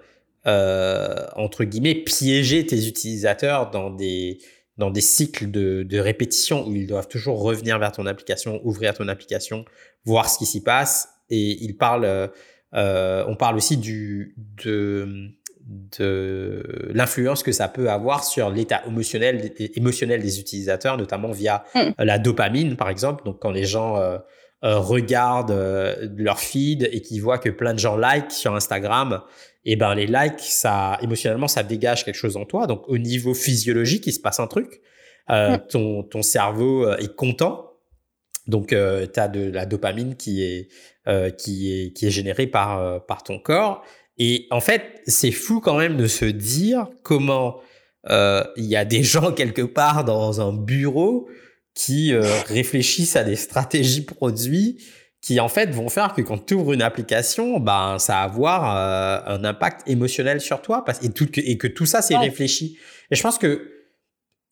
[0.45, 4.39] entre guillemets piéger tes utilisateurs dans des
[4.77, 8.95] dans des cycles de, de, répétition où ils doivent toujours revenir vers ton application, ouvrir
[8.95, 9.65] ton application,
[10.05, 11.09] voir ce qui s'y passe.
[11.31, 12.29] Et il parle, euh,
[12.75, 15.31] euh on parle aussi du, de,
[15.67, 21.93] de l'influence que ça peut avoir sur l'état émotionnel, émotionnel des utilisateurs, notamment via mm.
[21.99, 23.25] la dopamine, par exemple.
[23.25, 24.19] Donc, quand les gens euh,
[24.65, 29.23] euh regardent euh, leur feed et qu'ils voient que plein de gens like sur Instagram,
[29.69, 32.69] et ben les likes, ça émotionnellement, ça dégage quelque chose en toi.
[32.69, 34.81] Donc au niveau physiologique, il se passe un truc.
[35.29, 35.67] Euh, mm.
[35.69, 37.73] ton, ton cerveau euh, est content.
[38.47, 40.69] Donc euh, tu as de la dopamine qui est
[41.09, 43.85] euh, qui est qui est générée par par ton corps.
[44.19, 47.61] Et en fait, c'est fou quand même de se dire comment
[48.09, 51.29] il y a des gens quelque part dans un bureau
[51.77, 52.13] qui
[52.49, 54.79] réfléchissent à des stratégies produits
[55.27, 58.77] qui en fait vont faire que quand tu ouvres une application, ben ça va avoir
[58.77, 62.79] euh, un impact émotionnel sur toi parce, et, tout, et que tout ça c'est réfléchi.
[63.11, 63.73] Et je pense que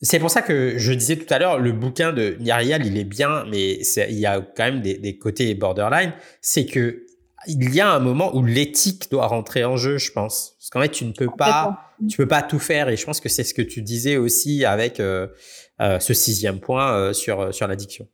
[0.03, 3.05] c'est pour ça que je disais tout à l'heure, le bouquin de Nyarial, il est
[3.05, 3.75] bien, mais
[4.09, 6.13] il y a quand même des, des côtés borderline.
[6.41, 7.07] C'est que
[7.47, 10.57] il y a un moment où l'éthique doit rentrer en jeu, je pense.
[10.59, 12.89] Parce qu'en fait, tu ne peux pas, tu peux pas tout faire.
[12.89, 15.29] Et je pense que c'est ce que tu disais aussi avec euh,
[15.81, 18.07] euh, ce sixième point sur sur l'addiction.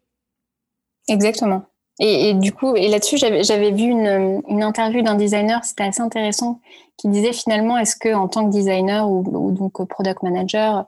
[1.09, 1.65] Exactement.
[2.03, 6.63] Et, du coup, et là-dessus, j'avais vu une, une interview d'un designer, c'était assez intéressant,
[6.97, 10.87] qui disait finalement, est-ce que en tant que designer ou, ou donc product manager,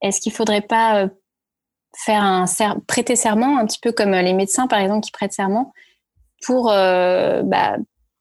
[0.00, 1.08] est-ce qu'il faudrait pas euh,
[1.94, 2.46] faire un
[2.86, 5.72] prêter serment, un petit peu comme les médecins par exemple qui prêtent serment,
[6.46, 7.76] pour euh, bah,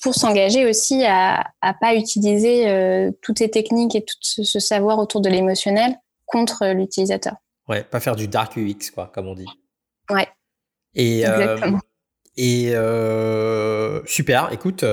[0.05, 4.59] pour s'engager aussi à à pas utiliser euh, toutes ces techniques et tout ce, ce
[4.59, 5.95] savoir autour de l'émotionnel
[6.27, 7.33] contre l'utilisateur.
[7.67, 9.47] Ouais, pas faire du dark UX quoi, comme on dit.
[10.11, 10.27] Ouais.
[10.93, 11.79] Et euh, Exactement.
[12.37, 14.85] Et euh, super, écoute,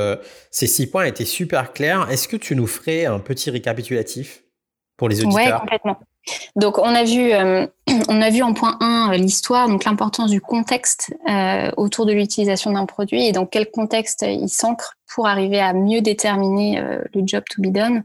[0.50, 2.10] ces six points étaient super clairs.
[2.10, 4.44] Est-ce que tu nous ferais un petit récapitulatif
[4.96, 5.44] pour les auditeurs?
[5.44, 5.98] Oui, complètement.
[6.56, 7.66] Donc, on a vu, euh,
[8.08, 11.14] on a vu en point 1 l'histoire, donc l'importance du contexte
[11.76, 16.00] autour de l'utilisation d'un produit et dans quel contexte il s'ancre pour arriver à mieux
[16.00, 16.80] déterminer
[17.14, 18.04] le job to be done.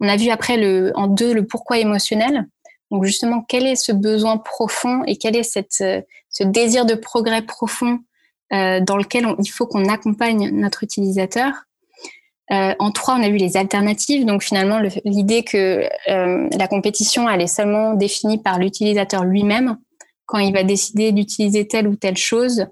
[0.00, 2.46] On a vu après le, en deux le pourquoi émotionnel.
[2.90, 5.72] Donc justement, quel est ce besoin profond et quel est cette,
[6.30, 8.00] ce désir de progrès profond
[8.52, 11.52] euh, dans lequel il faut qu'on accompagne notre utilisateur?
[12.50, 14.24] Euh, en trois, on a vu les alternatives.
[14.24, 19.76] Donc finalement, l'idée que euh, la compétition, elle est seulement définie par l'utilisateur lui-même
[20.26, 22.66] quand il va décider d'utiliser telle ou telle chose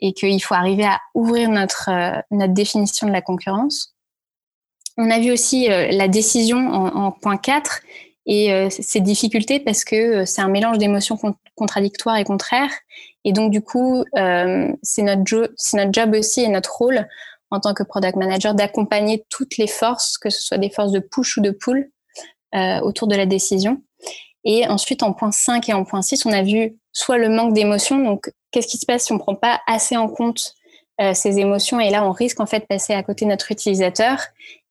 [0.00, 1.90] et qu'il faut arriver à ouvrir notre,
[2.30, 3.94] notre définition de la concurrence.
[4.98, 7.80] On a vu aussi la décision en, point 4
[8.24, 11.18] et ses difficultés parce que c'est un mélange d'émotions
[11.54, 12.72] contradictoires et contraires.
[13.24, 14.04] Et donc, du coup,
[14.82, 17.06] c'est notre job aussi et notre rôle
[17.50, 21.00] en tant que product manager d'accompagner toutes les forces, que ce soit des forces de
[21.00, 21.90] push ou de pull,
[22.82, 23.82] autour de la décision.
[24.44, 27.52] Et ensuite, en point 5 et en point 6, on a vu soit le manque
[27.52, 30.54] d'émotion, donc qu'est-ce qui se passe si on ne prend pas assez en compte
[30.98, 33.52] euh, ces émotions et là on risque en fait de passer à côté de notre
[33.52, 34.18] utilisateur.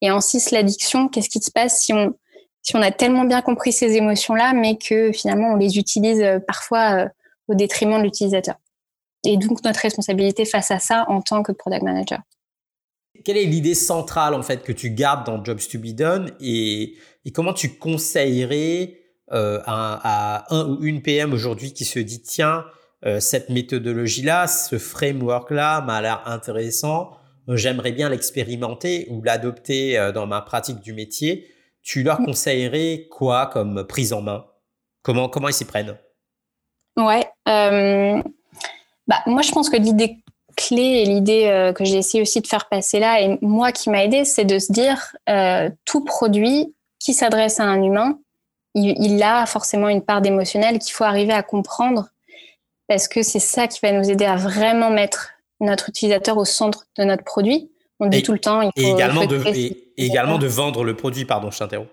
[0.01, 2.15] Et en 6, l'addiction, qu'est-ce qui se passe si on,
[2.63, 6.39] si on a tellement bien compris ces émotions-là, mais que finalement on les utilise euh,
[6.39, 7.07] parfois euh,
[7.47, 8.55] au détriment de l'utilisateur.
[9.23, 12.21] Et donc notre responsabilité face à ça en tant que product manager.
[13.23, 16.95] Quelle est l'idée centrale en fait que tu gardes dans Jobs to be done et,
[17.25, 18.99] et comment tu conseillerais
[19.31, 22.63] euh, à, un ou une PM aujourd'hui qui se dit tiens,
[23.05, 30.27] euh, cette méthodologie-là, ce framework-là m'a l'air intéressant, j'aimerais bien l'expérimenter ou l'adopter euh, dans
[30.27, 31.47] ma pratique du métier,
[31.81, 32.25] tu leur mm.
[32.25, 34.45] conseillerais quoi comme prise en main?
[35.01, 35.97] Comment, comment ils s'y prennent?
[36.97, 37.27] Ouais.
[37.47, 40.17] bah, moi, je pense que l'idée
[40.55, 44.03] clé et l'idée que j'ai essayé aussi de faire passer là, et moi qui m'a
[44.03, 45.15] aidé, c'est de se dire
[45.85, 48.19] tout produit qui s'adresse à un humain,
[48.75, 52.09] il, a forcément une part d'émotionnel qu'il faut arriver à comprendre
[52.87, 56.85] parce que c'est ça qui va nous aider à vraiment mettre notre utilisateur au centre
[56.97, 57.71] de notre produit.
[57.99, 58.61] On dit tout le temps.
[58.61, 59.41] Il faut, et également, de,
[59.97, 61.89] également de vendre le produit, pardon, je t'interromps.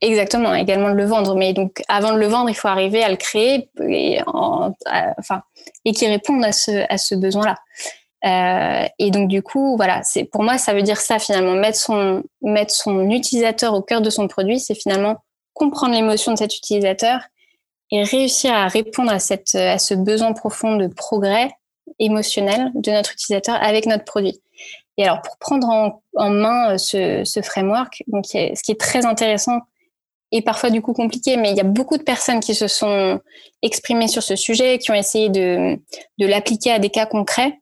[0.00, 1.34] Exactement, également de le vendre.
[1.34, 5.42] Mais donc, avant de le vendre, il faut arriver à le créer et, enfin,
[5.84, 7.56] et qui réponde à ce, à ce besoin-là.
[8.24, 11.54] Euh, et donc, du coup, voilà, c'est pour moi, ça veut dire ça finalement.
[11.54, 15.16] Mettre son, mettre son utilisateur au cœur de son produit, c'est finalement
[15.52, 17.20] comprendre l'émotion de cet utilisateur
[17.90, 21.50] et réussir à répondre à, cette, à ce besoin profond de progrès
[21.98, 24.40] émotionnel de notre utilisateur avec notre produit.
[24.96, 25.68] Et alors, pour prendre
[26.14, 29.60] en, main euh, ce, ce, framework, donc, ce qui est très intéressant
[30.32, 33.20] et parfois du coup compliqué, mais il y a beaucoup de personnes qui se sont
[33.62, 35.78] exprimées sur ce sujet, qui ont essayé de,
[36.18, 37.58] de l'appliquer à des cas concrets.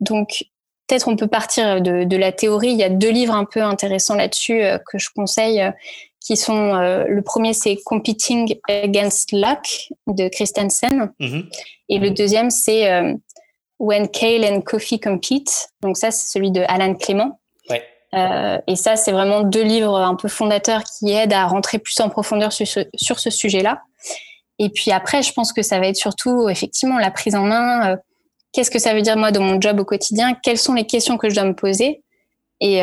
[0.00, 0.44] Donc,
[0.86, 2.70] peut-être on peut partir de, de, la théorie.
[2.70, 5.64] Il y a deux livres un peu intéressants là-dessus euh, que je conseille
[6.24, 11.44] qui sont euh, le premier c'est Competing Against Luck de Christensen mm-hmm.
[11.90, 13.14] et le deuxième c'est euh,
[13.78, 15.68] When Kale and Coffee Compete.
[15.82, 17.40] Donc ça c'est celui de Alan Clément.
[18.14, 21.98] Euh, et ça c'est vraiment deux livres un peu fondateurs qui aident à rentrer plus
[22.00, 23.82] en profondeur sur ce, sujet-là.
[24.58, 27.92] Et puis après je pense que ça va être surtout effectivement la prise en main.
[27.92, 27.96] Euh,
[28.52, 30.34] qu'est-ce que ça veut dire moi dans mon job au quotidien?
[30.42, 32.02] Quelles sont les questions que je dois me poser?
[32.60, 32.80] Et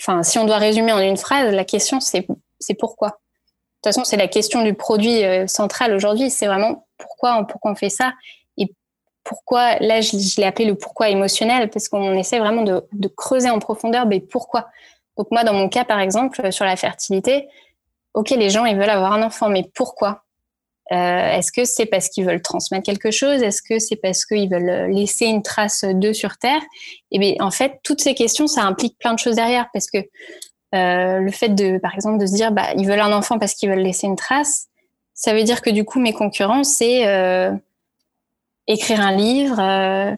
[0.00, 2.26] enfin, si on doit résumer en une phrase, la question, c'est,
[2.58, 3.08] c'est pourquoi?
[3.08, 6.30] De toute façon, c'est la question du produit euh, central aujourd'hui.
[6.30, 8.12] C'est vraiment pourquoi, pourquoi on fait ça?
[9.26, 9.76] Pourquoi.
[9.80, 14.06] Là, je, l'ai appelé le pourquoi émotionnel parce qu'on essaie vraiment de, creuser en profondeur.
[14.06, 14.68] Mais pourquoi?
[15.18, 17.48] Donc moi, dans mon cas, par exemple, sur la fertilité,
[18.14, 20.22] ok, les gens ils veulent avoir un enfant, mais pourquoi?
[20.92, 23.42] Euh, Est-ce que c'est parce qu'ils veulent transmettre quelque chose?
[23.42, 26.62] Est-ce que c'est parce qu'ils veulent laisser une trace d'eux sur Terre?
[27.10, 29.90] Et eh bien, en fait, toutes ces questions, ça implique plein de choses derrière, parce
[29.90, 29.98] que
[30.74, 33.54] euh, le fait de, par exemple, de se dire, bah, ils veulent un enfant parce
[33.54, 34.68] qu'ils veulent laisser une trace,
[35.14, 37.50] ça veut dire que du coup, mes concurrents, c'est euh,
[38.66, 40.14] écrire un livre, euh,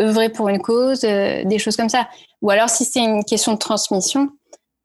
[0.00, 2.08] œuvrer pour une cause, euh, des choses comme ça.
[2.42, 4.30] Ou alors, si c'est une question de transmission,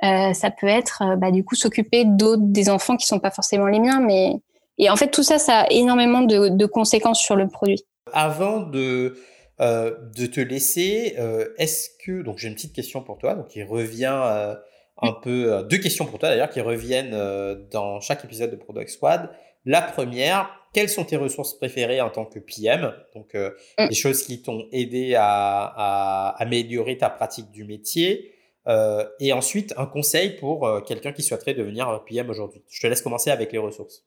[0.04, 3.68] euh, ça peut être, bah, du coup, s'occuper d'autres, des enfants qui sont pas forcément
[3.68, 4.34] les miens, mais
[4.78, 7.84] et en fait, tout ça, ça a énormément de, conséquences sur le produit.
[8.14, 9.16] Avant de,
[9.60, 11.16] de te laisser,
[11.60, 14.56] est-ce que, donc j'ai une petite question pour toi, donc qui revient
[15.02, 17.16] un peu, deux questions pour toi d'ailleurs, qui reviennent
[17.70, 19.30] dans chaque épisode de Product Squad.
[19.66, 23.88] La première, quelles sont tes ressources préférées en tant que PM Donc, mm.
[23.90, 28.34] les choses qui t'ont aidé à, à, améliorer ta pratique du métier.
[29.20, 32.64] et ensuite, un conseil pour quelqu'un qui souhaiterait devenir PM aujourd'hui.
[32.70, 34.06] Je te laisse commencer avec les ressources.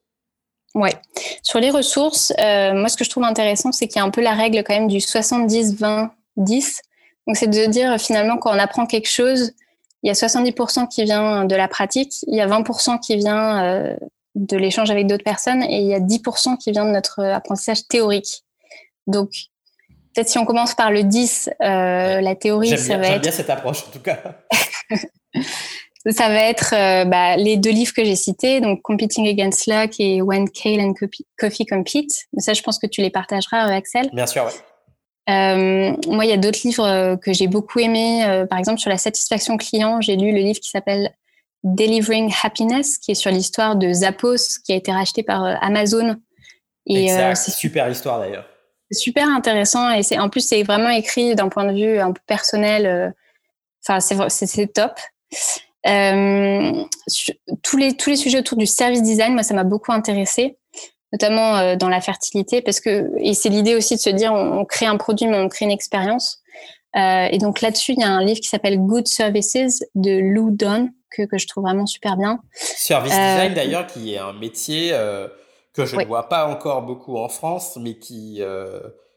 [0.75, 0.93] Ouais.
[1.41, 4.09] Sur les ressources, euh, moi, ce que je trouve intéressant, c'est qu'il y a un
[4.09, 6.09] peu la règle quand même du 70-20-10.
[7.27, 9.53] Donc, c'est de dire finalement, quand on apprend quelque chose,
[10.03, 13.63] il y a 70% qui vient de la pratique, il y a 20% qui vient
[13.63, 13.95] euh,
[14.35, 17.87] de l'échange avec d'autres personnes et il y a 10% qui vient de notre apprentissage
[17.87, 18.43] théorique.
[19.07, 19.29] Donc,
[20.13, 23.11] peut-être si on commence par le 10, euh, la théorie, ça va être...
[23.13, 24.19] J'aime bien cette approche, en tout cas.
[26.11, 29.93] Ça va être euh, bah, les deux livres que j'ai cités, donc Competing Against Luck
[29.97, 30.93] et When Kale and
[31.39, 32.25] Coffee Compete.
[32.37, 34.11] Ça, je pense que tu les partageras, euh, Axel.
[34.13, 34.51] Bien sûr, oui.
[35.27, 38.45] Euh, moi, il y a d'autres livres euh, que j'ai beaucoup aimés.
[38.47, 41.11] par exemple, sur la satisfaction client, j'ai lu le livre qui s'appelle
[41.65, 46.15] Delivering Happiness, qui est sur l'histoire de Zappos, qui a été racheté par Amazon.
[46.85, 48.45] Et c'est super histoire d'ailleurs.
[48.91, 52.11] C'est super intéressant et c'est en plus c'est vraiment écrit d'un point de vue un
[52.11, 53.13] peu personnel.
[53.83, 54.99] Enfin, c'est c'est top.
[57.63, 60.59] tous, les, tous les sujets autour du service design, moi, ça m'a beaucoup intéressé,
[61.11, 64.85] notamment dans la fertilité, parce que, et c'est l'idée aussi de se dire, on, crée
[64.85, 66.43] un produit, mais on crée une expérience.
[66.95, 70.89] Et donc là-dessus, il y a un livre qui s'appelle Good Services de Lou Don,
[71.11, 72.39] que, que je trouve vraiment super bien.
[72.53, 74.91] Service design, d'ailleurs, qui est un métier
[75.73, 78.41] que je ne vois pas encore beaucoup en France, mais qui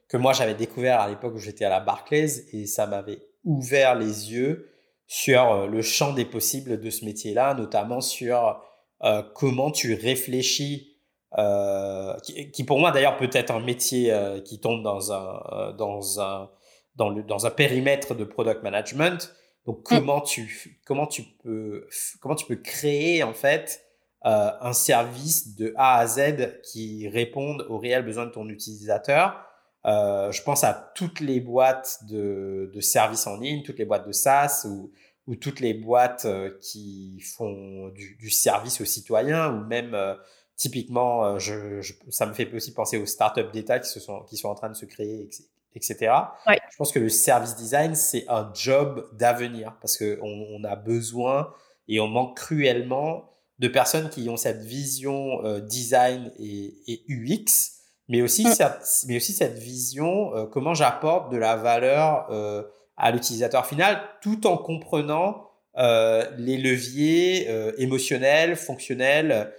[0.09, 3.95] que moi j'avais découvert à l'époque où j'étais à la Barclays et ça m'avait ouvert
[3.95, 4.70] les yeux
[5.07, 8.61] sur euh, le champ des possibles de ce métier-là, notamment sur
[9.05, 10.97] euh, comment tu réfléchis,
[11.37, 14.14] euh, qui, pour moi d'ailleurs peut être un métier
[14.47, 16.51] qui tombe dans un, dans, un,
[16.99, 19.34] dans, le, dans un périmètre de product management.
[19.64, 19.82] Donc mm.
[19.84, 21.88] comment tu, comment tu, peux,
[22.20, 23.84] comment tu peux créer en fait
[24.22, 29.49] un service de A à Z qui réponde aux réels besoins de ton utilisateur?
[29.86, 34.07] Euh, je pense à toutes les boîtes de, de, services en ligne, toutes les boîtes
[34.07, 34.92] de SaaS ou,
[35.26, 40.14] ou toutes les boîtes euh, qui font du, du, service aux citoyens ou même euh,
[40.57, 41.80] typiquement, je,
[42.11, 44.68] ça me fait aussi penser aux startups d'État qui, se sont, qui sont en train
[44.68, 45.30] de se créer,
[45.75, 46.12] etc.
[46.47, 51.53] Je pense que le service design, c'est un job d'avenir parce qu'on on a besoin
[51.89, 58.23] et on manque cruellement de personnes qui ont cette vision design et, et UX mais
[58.23, 58.51] aussi, mm.
[58.51, 62.62] cette, mais aussi cette vision, euh, comment j'apporte de la valeur euh,
[62.97, 67.49] à l'utilisateur final, tout en comprenant euh, les leviers
[67.79, 69.53] émotionnels, fonctionnels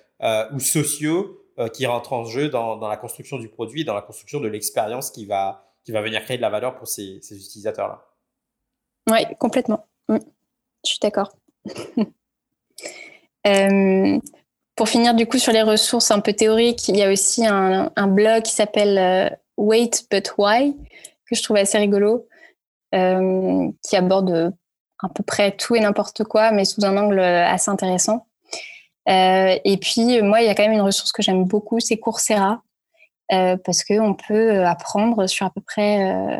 [0.51, 1.37] ou sociaux
[1.73, 5.11] qui rentrent en jeu dans, dans, la construction du produit, dans la construction de l'expérience
[5.11, 8.05] qui va, va venir créer de la valeur pour ces, utilisateurs-là.
[9.09, 9.87] Oui, complètement.
[10.07, 10.17] Mm.
[10.85, 11.35] Je suis d'accord.
[13.47, 14.19] euh,
[14.75, 18.07] pour finir du coup sur les ressources un peu théoriques, il y a aussi un,
[18.07, 20.75] blog qui s'appelle euh, Wait But Why
[21.25, 22.27] que je trouve assez rigolo,
[22.95, 24.53] euh, qui aborde
[25.03, 28.25] à peu près tout et n'importe quoi, mais sous un angle assez intéressant.
[29.05, 32.63] Et puis moi, il y a quand même une ressource que j'aime beaucoup, c'est Coursera,
[33.29, 36.39] parce qu'on peut apprendre sur à peu près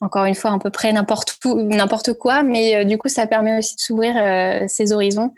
[0.00, 3.80] encore une fois, à peu près n'importe quoi, mais du coup, ça permet aussi de
[3.80, 4.14] s'ouvrir
[4.68, 5.32] ses horizons.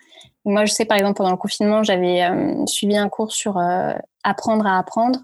[0.44, 3.92] Moi, je sais, par exemple, pendant le confinement, j'avais euh, suivi un cours sur euh,
[4.24, 5.20] apprendre à apprendre,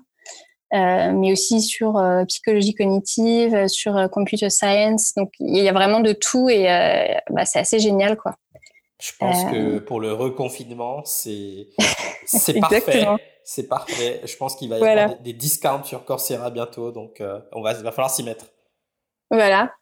[0.74, 5.14] euh, mais aussi sur psychologie cognitive, sur computer science.
[5.16, 6.66] Donc, il y a vraiment de tout et
[7.30, 8.36] bah, c'est assez génial, quoi.
[9.00, 11.68] Je pense que pour le reconfinement, c'est
[12.26, 13.06] c'est parfait.
[13.44, 14.20] C'est parfait.
[14.24, 17.22] Je pense qu'il va y avoir des, discounts sur Coursera bientôt, donc
[17.52, 18.46] on va, il va falloir s'y mettre.
[19.30, 19.72] Voilà.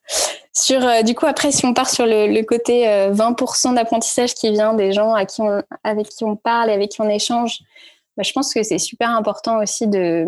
[0.52, 4.50] Sur, euh, du coup, après, si on part sur le, côté 20% euh, d'apprentissage qui
[4.50, 7.58] vient des gens à qui on, avec qui on parle et avec qui on échange,
[8.16, 10.24] bah, je pense que c'est super important aussi de,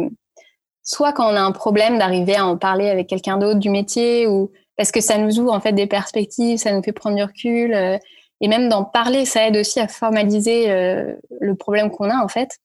[0.82, 4.26] soit quand on a un problème, d'arriver à en parler avec quelqu'un d'autre du métier,
[4.26, 7.22] ou parce que ça nous ouvre en fait des perspectives, ça nous fait prendre du
[7.22, 7.96] recul, euh,
[8.40, 12.58] et même d'en parler, ça aide aussi à formaliser le problème qu'on a en fait.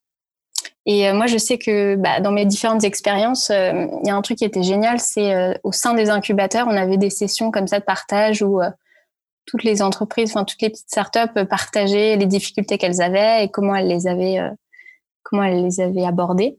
[0.85, 4.15] Et euh, moi, je sais que bah, dans mes différentes expériences, euh, il y a
[4.15, 7.51] un truc qui était génial, c'est euh, au sein des incubateurs, on avait des sessions
[7.51, 8.59] comme ça de partage où
[9.45, 13.75] toutes les entreprises, enfin toutes les petites startups partageaient les difficultés qu'elles avaient et comment
[13.75, 14.39] elles les avaient,
[15.23, 16.57] comment elles les avaient abordées.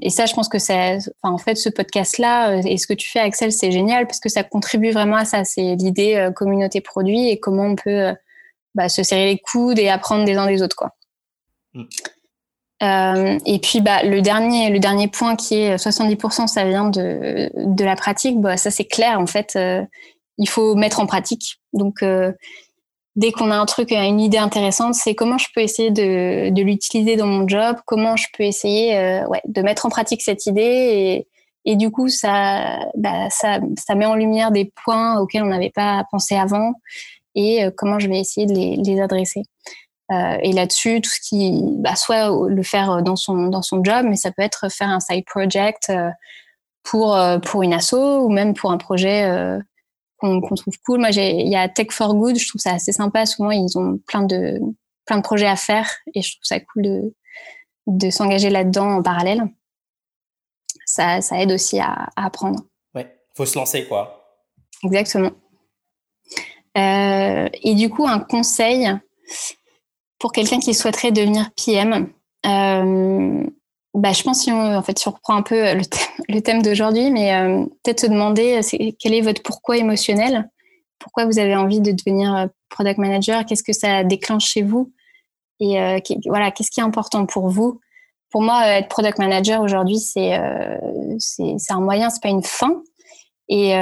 [0.00, 3.10] Et ça, je pense que c'est, enfin, en fait, ce podcast-là et ce que tu
[3.10, 5.44] fais, Axel, c'est génial parce que ça contribue vraiment à ça.
[5.44, 8.14] C'est l'idée communauté produit et comment on peut
[8.74, 10.92] bah, se serrer les coudes et apprendre des uns des autres, quoi.
[11.74, 11.84] Mm.
[12.82, 17.50] Euh, et puis bah, le, dernier, le dernier point qui est 70%, ça vient de,
[17.54, 18.40] de la pratique.
[18.40, 19.20] Bah, ça, c'est clair.
[19.20, 19.84] En fait, euh,
[20.38, 21.60] il faut mettre en pratique.
[21.72, 22.32] Donc, euh,
[23.16, 26.62] dès qu'on a un truc, une idée intéressante, c'est comment je peux essayer de, de
[26.62, 28.94] l'utiliser dans mon job, comment je peux essayer
[29.28, 31.26] ouais, de mettre en pratique cette idée.
[31.64, 35.70] Et, du coup, ça, bah, ça, ça met en lumière des points auxquels on n'avait
[35.70, 36.72] pas pensé avant
[37.34, 39.42] et comment je vais essayer de les, les adresser.
[40.12, 44.06] Euh, et là-dessus, tout ce qui, bah, soit le faire dans son dans son job,
[44.08, 46.10] mais ça peut être faire un side project euh,
[46.82, 49.28] pour euh, pour une asso ou même pour un projet
[50.22, 51.00] qu'on trouve cool.
[51.00, 53.26] Moi, il y a Tech for Good, je trouve ça assez sympa.
[53.26, 54.58] Souvent, ils ont plein de
[55.04, 57.14] plein de projets à faire et je trouve ça cool de
[57.88, 59.42] de s'engager là-dedans en parallèle.
[60.86, 62.60] Ça, ça aide aussi à, à apprendre.
[62.94, 64.38] Ouais, faut se lancer quoi.
[64.84, 65.32] Exactement.
[66.76, 68.88] Euh, et du coup, un conseil,
[70.18, 72.12] pour quelqu'un qui souhaiterait devenir PM,
[72.46, 73.44] euh,
[73.94, 76.42] bah, je pense si on, en fait, si on reprend un peu le thème, le
[76.42, 78.60] thème d'aujourd'hui, mais euh, peut-être se demander
[78.98, 80.50] quel est votre pourquoi émotionnel,
[80.98, 84.92] pourquoi vous avez envie de devenir euh, product manager, qu'est-ce que ça déclenche chez vous,
[85.60, 85.76] et
[86.26, 87.78] voilà, qu'est-ce qui est important pour vous?
[88.30, 90.36] Pour moi, être product manager aujourd'hui, c'est
[91.18, 92.82] c'est un moyen, c'est pas une fin.
[93.48, 93.76] Et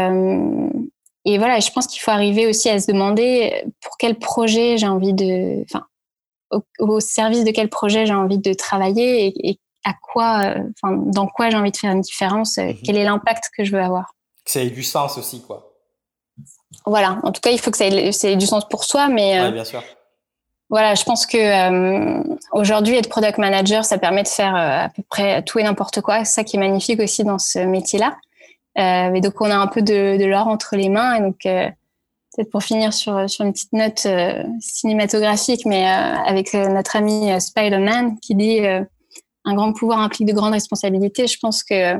[1.24, 4.86] et voilà, je pense qu'il faut arriver aussi à se demander pour quel projet j'ai
[4.86, 5.86] envie de, enfin,
[6.78, 11.51] au, service de quel projet j'ai envie de travailler et, à quoi, enfin, dans quoi
[11.51, 12.74] j'ai envie de faire une différence, mhm.
[12.85, 14.15] quel est l'impact que je veux avoir.
[14.44, 15.70] Que ça ait du sens aussi, quoi.
[16.86, 17.19] Voilà.
[17.23, 19.40] En tout cas, il faut que ça ait, du sens pour soi, mais.
[19.40, 19.82] Ouais, bien sûr.
[20.70, 24.89] Voilà, je pense que euh, aujourd'hui être product manager, ça permet de faire euh, à
[24.89, 26.24] peu près tout et n'importe quoi.
[26.24, 28.16] C'est ça qui est magnifique aussi dans ce métier-là.
[28.78, 31.15] Euh, et donc on a un peu de, de l'or entre les mains.
[31.15, 34.07] Et donc peut-être pour finir sur sur une petite note
[34.61, 38.61] cinématographique, mais avec notre ami Spider-Man qui dit
[39.45, 41.27] un grand pouvoir implique de grandes responsabilités.
[41.27, 41.95] Je pense que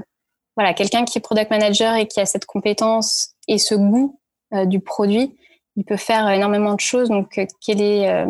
[0.57, 4.21] voilà, quelqu'un qui est product manager et qui a cette compétence et ce goût
[4.67, 5.37] du produit,
[5.77, 7.09] il peut faire énormément de choses.
[7.09, 8.27] Donc, quel est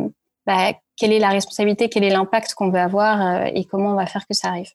[0.46, 3.96] bah, quelle est la responsabilité, quel est l'impact qu'on veut avoir euh, et comment on
[3.96, 4.70] va faire que ça arrive.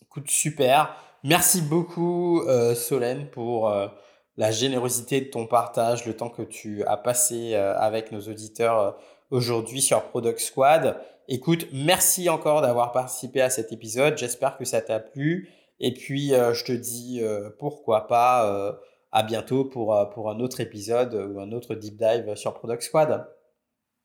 [0.00, 0.94] Écoute, super.
[1.24, 3.88] Merci beaucoup, euh, Solène, pour euh,
[4.36, 8.96] la générosité de ton partage, le temps que tu as passé avec nos auditeurs
[9.30, 11.00] aujourd'hui sur Product Squad.
[11.34, 14.18] Écoute, merci encore d'avoir participé à cet épisode.
[14.18, 15.48] J'espère que ça t'a plu.
[15.80, 17.22] Et puis, je te dis
[17.58, 18.76] pourquoi pas
[19.12, 23.26] à bientôt pour, pour un autre épisode ou un autre deep dive sur Product Squad.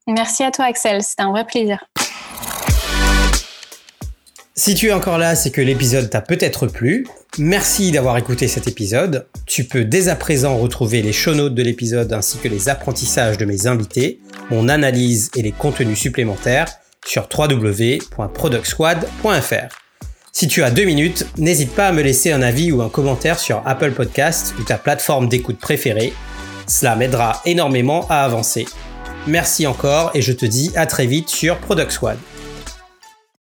[0.07, 1.83] Merci à toi Axel, c'était un vrai plaisir.
[4.55, 7.05] Si tu es encore là, c'est que l'épisode t'a peut-être plu.
[7.37, 9.27] Merci d'avoir écouté cet épisode.
[9.45, 13.37] Tu peux dès à présent retrouver les show notes de l'épisode ainsi que les apprentissages
[13.37, 16.69] de mes invités, mon analyse et les contenus supplémentaires
[17.07, 19.75] sur www.productsquad.fr.
[20.31, 23.39] Si tu as deux minutes, n'hésite pas à me laisser un avis ou un commentaire
[23.39, 26.13] sur Apple Podcast ou ta plateforme d'écoute préférée.
[26.67, 28.67] Cela m'aidera énormément à avancer.
[29.25, 32.19] Merci encore et je te dis à très vite sur Product Squad.